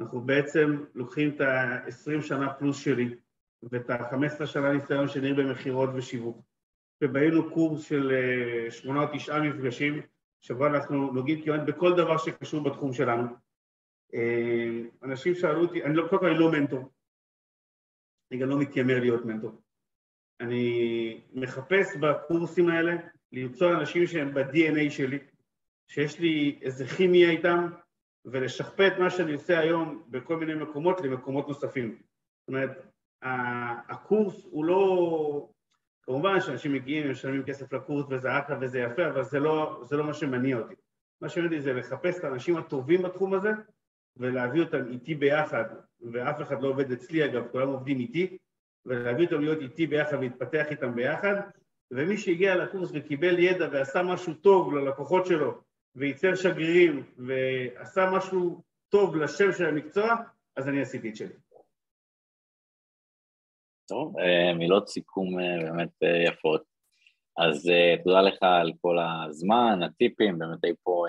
[0.00, 3.14] אנחנו בעצם לוקחים את ה-20 שנה פלוס שלי
[3.62, 6.42] ואת ה-15 שנה ניסיון של ניר במכירות ושיווק,
[7.04, 8.12] ובהיינו קורס של
[8.70, 10.02] שמונה או תשעה מפגשים,
[10.40, 13.26] שבו אנחנו נוגעים כמעט בכל דבר שקשור בתחום שלנו.
[15.02, 16.92] אנשים שאלו אותי, אני לא, קודם כל אני לא מנטור,
[18.32, 19.62] אני גם לא מתיימר להיות מנטור.
[20.40, 22.92] אני מחפש בקורסים האלה
[23.32, 25.18] למצוא אנשים שהם ב-DNA שלי,
[25.90, 27.70] שיש לי איזה כימיה איתם,
[28.24, 31.88] ולשכפל את מה שאני עושה היום בכל מיני מקומות למקומות נוספים.
[31.90, 32.70] זאת אומרת,
[33.22, 35.48] הקורס הוא לא...
[36.02, 40.04] כמובן שאנשים מגיעים, משלמים כסף לקורס וזה אחלה וזה יפה, אבל זה לא, זה לא
[40.04, 40.74] מה שמניע אותי.
[41.20, 43.50] מה שמניע אותי זה לחפש את האנשים הטובים בתחום הזה
[44.16, 45.64] ולהביא אותם איתי ביחד,
[46.12, 48.38] ואף אחד לא עובד אצלי אגב, כולם עובדים איתי,
[48.86, 51.34] ולהביא אותם להיות איתי ביחד ולהתפתח איתם ביחד,
[51.90, 55.60] ומי שהגיע לקורס וקיבל ידע ועשה משהו טוב ללקוחות שלו,
[55.96, 60.16] וייצר שגרירים ועשה משהו טוב לשם של המקצוע,
[60.56, 61.34] אז אני עשיתי את שלי.
[63.88, 66.62] טוב, אה, מילות סיכום אה, באמת אה, יפות.
[67.38, 67.70] אז
[68.04, 71.04] תודה לך על כל הזמן, הטיפים, באמת היו פה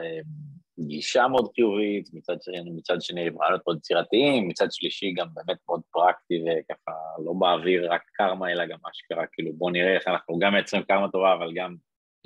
[0.80, 5.82] גישה מאוד חיובית, מצד שני, מצד שני רעיונות מאוד יצירתיים, מצד שלישי גם באמת מאוד
[5.91, 6.91] פרקטי וככה
[7.25, 11.11] לא באוויר רק קרמה אלא גם אשכרה, כאילו בוא נראה איך אנחנו גם מייצרים קרמה
[11.11, 11.75] טובה אבל גם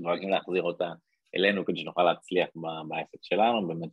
[0.01, 0.91] דואגים להחזיר אותה
[1.36, 2.49] אלינו כדי שנוכל להצליח
[2.88, 3.89] בעסק שלנו, באמת,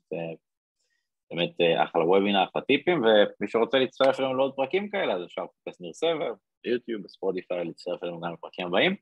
[1.31, 1.55] באמת
[1.85, 5.93] אחלה וובינר, אחלה טיפים ומי שרוצה להצטרף אלינו לעוד פרקים כאלה אז אפשר לחפש ניר
[5.93, 6.33] סבר
[6.65, 8.97] ביוטיוב, בספוטיפיי, להצטרף אלינו גם לפרקים הבאים.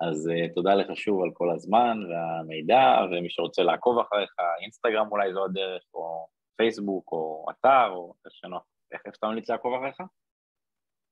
[0.00, 5.32] אז uh, תודה לך שוב על כל הזמן והמידע, ומי שרוצה לעקוב אחריך, אינסטגרם אולי
[5.32, 8.62] זו הדרך, או פייסבוק, או אתר, או איך שנוח.
[8.92, 10.08] איך אתה ממליץ לעקוב אחריך?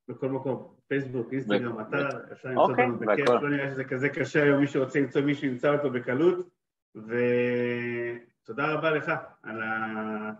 [0.08, 4.42] בכל מקום, פייסבוק, אינסטגרם, אתר, אפשר למצוא אוקיי, אותנו בכיף, לא נראה שזה כזה קשה
[4.42, 6.48] היום, מי שרוצה למצוא מישהו ימצא אותו בקלות,
[6.94, 10.30] ותודה רבה לך על, ה...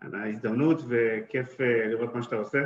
[0.00, 2.58] על ההזדמנות, וכיף אה, לראות מה שאתה עושה.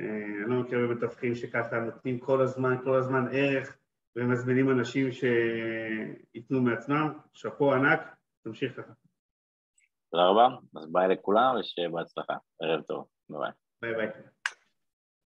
[0.00, 0.04] אה,
[0.44, 3.76] אני לא מכיר במתווכים שככה נותנים כל הזמן, כל הזמן ערך,
[4.16, 8.00] ומזמינים אנשים שייתנו מעצמם, שאפו ענק,
[8.42, 8.92] תמשיך ככה.
[10.10, 13.94] תודה רבה, אז ביי לכולם ושיהיה בהצלחה, ערב טוב, ביי ביי.
[13.96, 14.33] ביי.